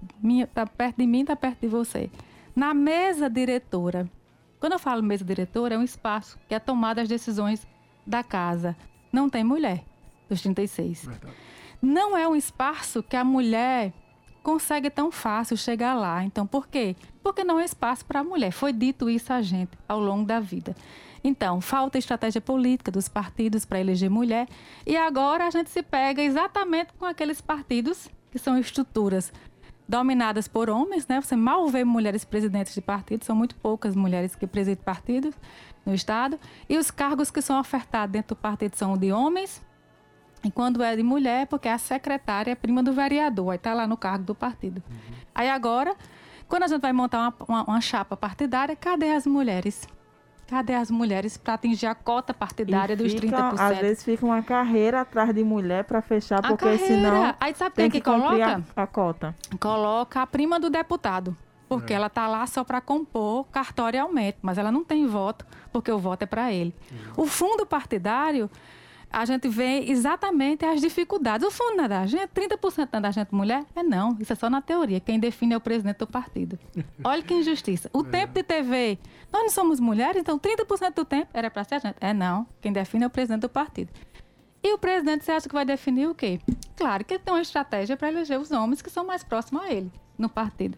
[0.54, 2.10] tá perto de mim, está perto de você,
[2.56, 4.10] na mesa diretora,
[4.60, 7.66] quando eu falo mesa diretora, é um espaço que é tomada as decisões
[8.06, 8.76] da casa.
[9.12, 9.84] Não tem mulher
[10.30, 11.06] dos 36.
[11.06, 11.34] Verdade.
[11.82, 13.94] Não é um espaço que a mulher
[14.44, 16.24] consegue tão fácil chegar lá.
[16.24, 16.96] Então, por quê?
[17.22, 18.52] Porque não é espaço para a mulher.
[18.52, 20.76] Foi dito isso a gente ao longo da vida.
[21.24, 24.48] Então, falta estratégia política dos partidos para eleger mulher.
[24.86, 29.32] E agora a gente se pega exatamente com aqueles partidos que são estruturas
[29.88, 31.20] dominadas por homens, né?
[31.20, 35.34] Você mal vê mulheres presidentes de partidos, são muito poucas mulheres que presidem partidos
[35.86, 36.40] no Estado.
[36.70, 39.62] E os cargos que são ofertados dentro do partido são de homens
[40.44, 43.74] e quando é de mulher, porque é a secretária é prima do vereador, aí está
[43.74, 44.82] lá no cargo do partido.
[44.90, 45.16] Uhum.
[45.36, 45.96] Aí agora,
[46.48, 49.88] quando a gente vai montar uma, uma, uma, chapa partidária, cadê as mulheres?
[50.48, 53.60] Cadê as mulheres para atingir a cota partidária e dos fica, 30%?
[53.60, 56.88] Às vezes fica uma carreira atrás de mulher para fechar, porque carreira.
[56.88, 57.36] senão.
[57.40, 58.64] Aí sabe quem é que, que coloca?
[58.76, 59.36] A, a, cota.
[59.60, 61.36] Coloca a prima do deputado.
[61.68, 61.98] Porque é.
[61.98, 66.24] ela está lá só para compor cartorialmente, mas ela não tem voto, porque o voto
[66.24, 66.74] é para ele.
[66.92, 67.26] Uhum.
[67.26, 68.50] O fundo partidário
[69.12, 71.47] a gente vê exatamente as dificuldades.
[71.47, 73.66] O fundo da gente, 30% da gente mulher?
[73.76, 74.99] É não, isso é só na teoria.
[74.99, 76.60] Quem define é o presidente do partido.
[77.03, 77.89] Olha que injustiça.
[77.91, 78.10] O é.
[78.10, 78.99] tempo de TV,
[79.32, 81.95] nós não somos mulheres, então 30% do tempo era para ser a gente.
[81.99, 83.91] É não, quem define é o presidente do partido.
[84.62, 86.39] E o presidente, você acha que vai definir o quê?
[86.76, 89.72] Claro que ele tem uma estratégia para eleger os homens que são mais próximos a
[89.72, 90.78] ele, no partido.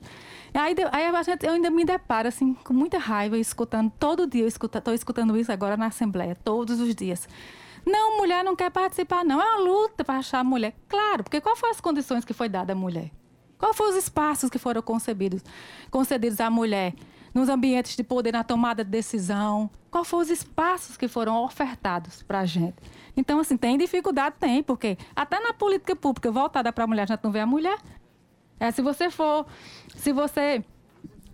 [0.53, 4.45] Aí, aí a gente, eu ainda me deparo, assim, com muita raiva, escutando, todo dia,
[4.45, 7.27] estou escutando isso agora na Assembleia, todos os dias.
[7.85, 9.41] Não, mulher não quer participar, não.
[9.41, 10.75] É uma luta para achar a mulher.
[10.87, 13.11] Claro, porque qual foram as condições que foi dada à mulher?
[13.57, 15.43] Qual foram os espaços que foram concebidos,
[15.89, 16.95] concedidos à mulher
[17.33, 19.69] nos ambientes de poder, na tomada de decisão?
[19.89, 22.75] Qual foram os espaços que foram ofertados para a gente?
[23.15, 24.35] Então, assim, tem dificuldade?
[24.39, 27.45] Tem, porque até na política pública voltada para a mulher, a gente não vê a
[27.45, 27.77] mulher.
[28.59, 29.45] É, se você for,
[29.95, 30.63] se você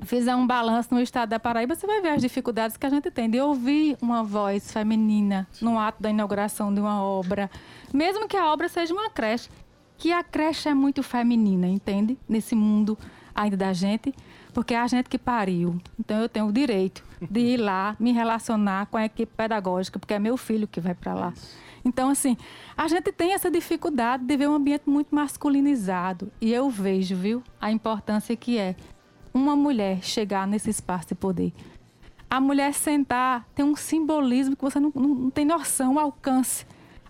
[0.02, 3.10] fizer um balanço no estado da Paraíba, você vai ver as dificuldades que a gente
[3.12, 7.50] tem de ouvir uma voz feminina no ato da inauguração de uma obra,
[7.94, 9.50] mesmo que a obra seja uma creche,
[9.98, 12.18] que a creche é muito feminina, entende?
[12.28, 12.98] Nesse mundo
[13.34, 14.14] ainda da gente,
[14.54, 15.80] porque é a gente que pariu.
[16.00, 20.14] Então eu tenho o direito de ir lá, me relacionar com a equipe pedagógica, porque
[20.14, 21.34] é meu filho que vai para lá.
[21.86, 22.36] Então, assim,
[22.76, 26.30] a gente tem essa dificuldade de ver um ambiente muito masculinizado.
[26.42, 28.76] E eu vejo, viu, a importância que é
[29.38, 31.54] uma mulher chegar nesse espaço de poder.
[32.30, 36.66] A mulher sentar tem um simbolismo que você não, não, não tem noção, o alcance.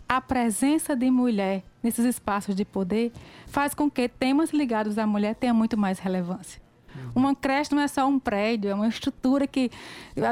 [0.07, 3.11] A presença de mulher nesses espaços de poder
[3.47, 6.61] faz com que temas ligados à mulher tenham muito mais relevância.
[6.95, 7.11] Uhum.
[7.15, 9.71] Uma creche não é só um prédio, é uma estrutura que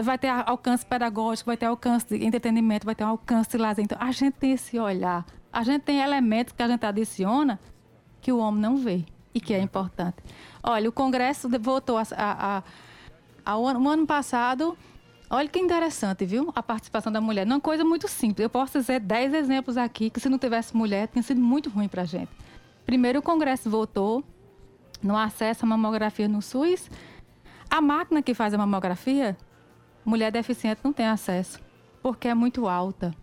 [0.04, 3.84] vai ter alcance pedagógico, vai ter alcance de entretenimento, vai ter um alcance de lazer.
[3.84, 5.26] Então, a gente tem esse olhar.
[5.52, 7.60] A gente tem elementos que a gente adiciona
[8.22, 9.06] que o homem não vê
[9.36, 10.16] e que é importante.
[10.64, 12.64] Olha, o Congresso votou a, a, a,
[13.46, 14.78] a um ano passado.
[15.30, 16.54] Olha que interessante, viu?
[16.56, 17.46] A participação da mulher.
[17.46, 18.46] Não é uma coisa muito simples.
[18.46, 21.90] Eu posso dizer 10 exemplos aqui que, se não tivesse mulher, tinha sido muito ruim
[21.90, 22.32] para a gente.
[22.86, 24.24] Primeiro, o Congresso votou
[25.04, 26.90] no acesso à mamografia no SUS.
[27.70, 29.36] A máquina que faz a mamografia,
[30.06, 31.60] mulher deficiente não tem acesso,
[32.02, 33.14] porque é muito alta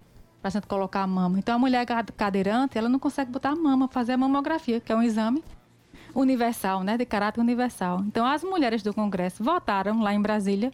[0.42, 1.38] para a gente colocar a mama.
[1.38, 1.86] Então, a mulher
[2.16, 5.42] cadeirante, ela não consegue botar a mama, fazer a mamografia, que é um exame
[6.14, 8.00] universal, né, de caráter universal.
[8.06, 10.72] Então, as mulheres do Congresso votaram lá em Brasília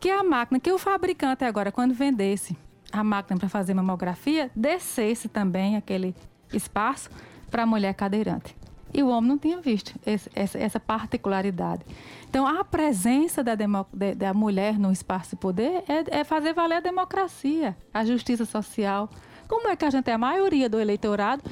[0.00, 2.56] que a máquina, que o fabricante agora, quando vendesse
[2.92, 6.14] a máquina para fazer mamografia, descesse também aquele
[6.52, 7.10] espaço
[7.50, 8.54] para a mulher cadeirante.
[8.92, 11.82] E o homem não tinha visto esse, essa, essa, particularidade.
[12.28, 16.52] Então, a presença da, demo, de, da mulher no espaço de poder é, é fazer
[16.52, 19.10] valer a democracia, a justiça social.
[19.48, 21.42] Como é que a gente é a maioria do eleitorado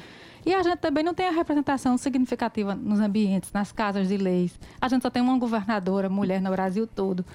[0.45, 4.59] e a gente também não tem a representação significativa nos ambientes, nas casas de leis.
[4.81, 7.25] A gente só tem uma governadora mulher no Brasil todo.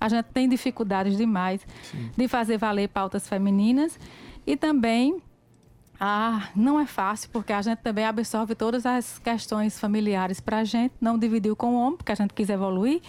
[0.00, 2.10] A gente tem dificuldades demais Sim.
[2.16, 3.98] de fazer valer pautas femininas
[4.46, 5.22] e também
[5.98, 10.64] ah, não é fácil, porque a gente também absorve todas as questões familiares para a
[10.64, 13.00] gente, não dividiu com o homem, porque a gente quis evoluir,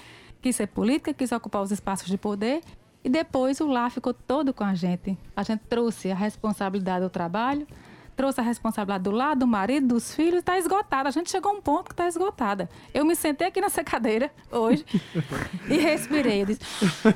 [0.41, 2.61] quis ser política, quis ocupar os espaços de poder,
[3.03, 5.17] e depois o lar ficou todo com a gente.
[5.35, 7.67] A gente trouxe a responsabilidade do trabalho,
[8.15, 11.09] trouxe a responsabilidade do lado do marido, dos filhos, está esgotada.
[11.09, 12.69] A gente chegou a um ponto que está esgotada.
[12.93, 14.85] Eu me sentei aqui nessa cadeira hoje
[15.69, 16.41] e respirei.
[16.41, 16.61] Eu disse,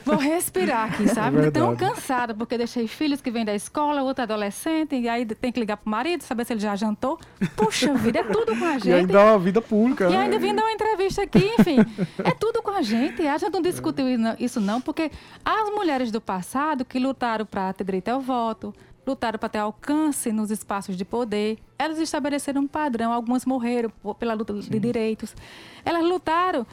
[0.05, 1.39] vou respirar aqui, sabe?
[1.47, 5.51] É tão cansada, porque deixei filhos que vêm da escola, outro adolescente, e aí tem
[5.51, 7.19] que ligar pro marido, saber se ele já jantou.
[7.55, 8.89] Puxa vida, é tudo com a gente.
[8.89, 10.07] E ainda uma vida pública.
[10.09, 10.17] E né?
[10.17, 11.77] ainda vim dar uma entrevista aqui, enfim.
[12.23, 13.25] É tudo com a gente.
[13.25, 14.05] A gente não discutiu
[14.39, 15.11] isso não, porque
[15.43, 18.73] as mulheres do passado que lutaram para ter direito ao voto,
[19.09, 21.57] lutaram para ter alcance nos espaços de poder.
[21.77, 24.69] Elas estabeleceram um padrão, algumas morreram pela luta Sim.
[24.69, 25.35] de direitos.
[25.83, 26.65] Elas lutaram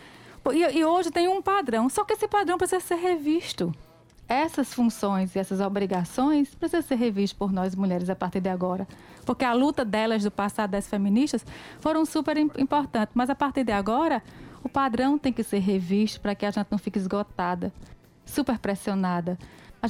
[0.53, 3.74] e, e, hoje tem um padrão, só que esse padrão precisa ser revisto.
[4.28, 8.87] Essas funções e essas obrigações precisam ser revistas por nós mulheres a partir de agora.
[9.24, 11.45] Porque a luta delas do passado, das feministas,
[11.80, 13.14] foram super importantes.
[13.14, 14.22] Mas a partir de agora,
[14.62, 17.72] o padrão tem que ser revisto para que a gente não fique esgotada,
[18.24, 19.39] super pressionada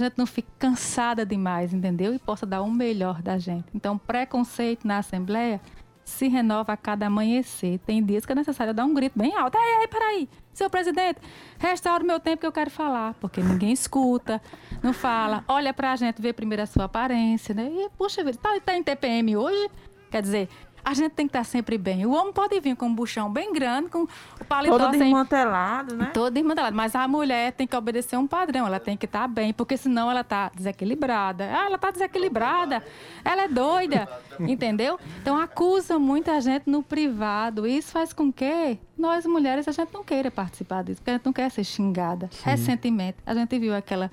[0.00, 2.14] a gente não fique cansada demais, entendeu?
[2.14, 3.66] E possa dar o melhor da gente.
[3.74, 5.60] Então, preconceito na Assembleia
[6.04, 7.80] se renova a cada amanhecer.
[7.80, 9.58] Tem dias que é necessário dar um grito bem alto.
[9.58, 11.20] Ei, ei, peraí, seu presidente,
[11.58, 13.14] restaura o meu tempo que eu quero falar.
[13.14, 14.40] Porque ninguém escuta,
[14.82, 15.44] não fala.
[15.48, 17.68] Olha pra gente ver primeiro a sua aparência, né?
[17.68, 19.68] E, puxa vida, tá, tá em TPM hoje?
[20.08, 20.48] Quer dizer,
[20.86, 22.06] a gente tem que estar sempre bem.
[22.06, 26.12] O homem pode vir com um buchão bem grande, com o paletó Todo desmantelado, né?
[26.14, 26.76] Todo desmantelado.
[26.76, 28.68] Mas a mulher tem que obedecer um padrão.
[28.68, 31.44] Ela tem que estar bem, porque senão ela está desequilibrada.
[31.44, 32.84] Ah, ela está desequilibrada.
[33.24, 34.08] Ela é doida.
[34.38, 34.96] entendeu?
[35.20, 37.66] Então acusa muita gente no privado.
[37.66, 41.26] Isso faz com que nós mulheres a gente não queira participar disso, porque a gente
[41.26, 42.28] não quer ser xingada.
[42.30, 42.42] Sim.
[42.44, 44.08] Recentemente, a gente viu aquela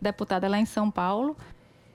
[0.00, 1.36] deputada lá em São Paulo,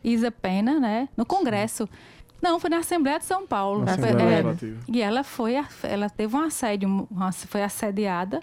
[0.03, 1.87] Isa Pena, né, no Congresso.
[1.87, 3.83] Sim não, foi na Assembleia de São Paulo.
[3.83, 8.41] Na Assembleia é, e ela foi, ela teve um assédio, uma, foi assediada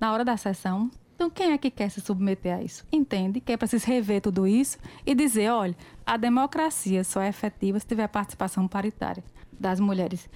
[0.00, 0.90] na hora da sessão.
[1.14, 2.84] Então, quem é que quer se submeter a isso?
[2.90, 5.76] Entende que é preciso rever tudo isso e dizer, olha,
[6.06, 9.22] a democracia só é efetiva se tiver participação paritária
[9.52, 10.28] das mulheres.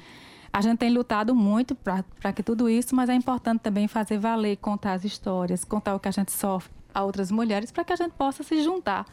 [0.53, 4.57] A gente tem lutado muito para que tudo isso, mas é importante também fazer valer,
[4.59, 7.97] contar as histórias, contar o que a gente sofre a outras mulheres, para que a
[7.97, 9.05] gente possa se juntar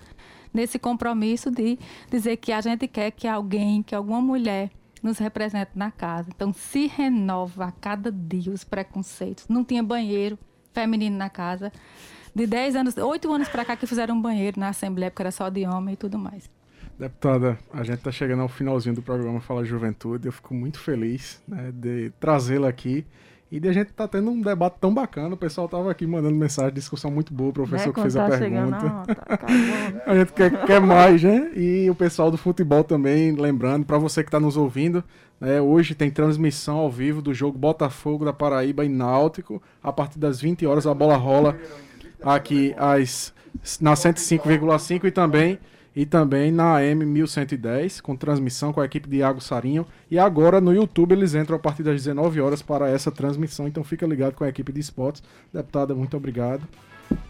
[0.54, 1.78] nesse compromisso de
[2.10, 4.70] dizer que a gente quer que alguém, que alguma mulher
[5.02, 6.30] nos represente na casa.
[6.34, 9.48] Então, se renova a cada dia os preconceitos.
[9.48, 10.38] Não tinha banheiro
[10.74, 11.72] feminino na casa.
[12.34, 15.32] De 10 anos, 8 anos para cá que fizeram um banheiro na Assembleia, porque era
[15.32, 16.50] só de homem e tudo mais.
[16.98, 20.28] Deputada, a gente está chegando ao finalzinho do programa Fala Juventude.
[20.28, 23.06] Eu fico muito feliz né, de trazê-la aqui
[23.52, 25.34] e a gente tá tendo um debate tão bacana.
[25.34, 28.26] O pessoal tava aqui mandando mensagem, discussão muito boa, o professor é, que fez tá
[28.26, 28.80] a pergunta.
[28.80, 29.40] Chegando, tá
[30.06, 31.52] a gente quer, quer mais, né?
[31.54, 35.04] E o pessoal do futebol também, lembrando, para você que está nos ouvindo,
[35.40, 39.62] né, hoje tem transmissão ao vivo do jogo Botafogo da Paraíba e Náutico.
[39.84, 41.58] A partir das 20 horas a bola rola
[42.24, 43.34] aqui às,
[43.82, 45.60] na 105,5 e também
[45.96, 49.86] e também na AM 1110, com transmissão com a equipe de Iago Sarinho.
[50.10, 53.84] E agora no YouTube eles entram a partir das 19 horas para essa transmissão, então
[53.84, 55.22] fica ligado com a equipe de esportes.
[55.54, 56.68] Deputada, muito obrigado.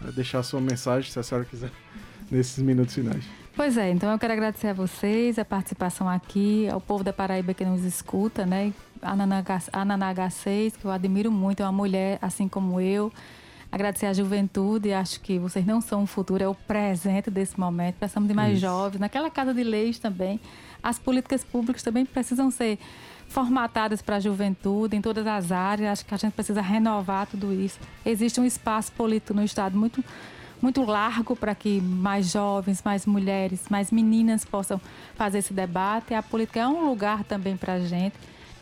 [0.00, 1.70] Vou deixar a sua mensagem, se a senhora quiser,
[2.30, 3.24] nesses minutos finais.
[3.54, 7.52] Pois é, então eu quero agradecer a vocês, a participação aqui, ao povo da Paraíba
[7.52, 8.72] que nos escuta, né?
[9.02, 13.12] A Nana H6, que eu admiro muito, é uma mulher assim como eu
[13.72, 14.92] agradecer à juventude.
[14.92, 17.96] Acho que vocês não são o futuro, é o presente desse momento.
[17.96, 18.60] Precisamos de mais Isso.
[18.60, 19.00] jovens.
[19.00, 20.38] Naquela casa de leis também,
[20.82, 22.78] as políticas públicas também precisam ser
[23.26, 25.92] formatadas para a juventude em todas as áreas.
[25.92, 27.80] Acho que a gente precisa renovar tudo isso.
[28.04, 30.04] Existe um espaço político no Estado muito
[30.60, 34.80] muito largo para que mais jovens, mais mulheres, mais meninas possam
[35.16, 36.14] fazer esse debate.
[36.14, 38.14] A política é um lugar também para a gente.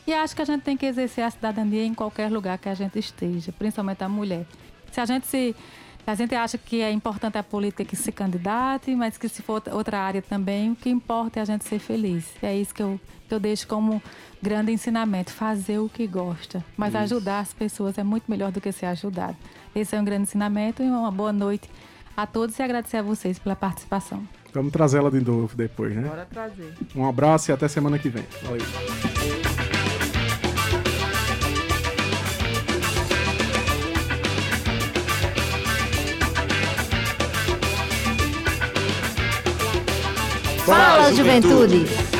[0.07, 2.75] E acho que a gente tem que exercer a cidadania em qualquer lugar que a
[2.75, 4.47] gente esteja, principalmente a mulher.
[4.91, 5.55] Se a gente se
[6.07, 9.63] a gente acha que é importante a política que se candidate, mas que se for
[9.71, 12.27] outra área também, o que importa é a gente ser feliz.
[12.43, 14.03] É isso que eu, que eu deixo como
[14.43, 16.65] grande ensinamento, fazer o que gosta.
[16.77, 16.99] Mas isso.
[16.99, 19.37] ajudar as pessoas é muito melhor do que ser ajudado.
[19.75, 21.71] Esse é um grande ensinamento e uma boa noite
[22.17, 24.27] a todos e agradecer a vocês pela participação.
[24.53, 26.09] Vamos trazê-la de novo depois, né?
[26.09, 26.75] Bora trazer.
[26.97, 28.25] Um abraço e até semana que vem.
[28.43, 29.50] Valeu.
[40.71, 42.20] Fala, Juventude!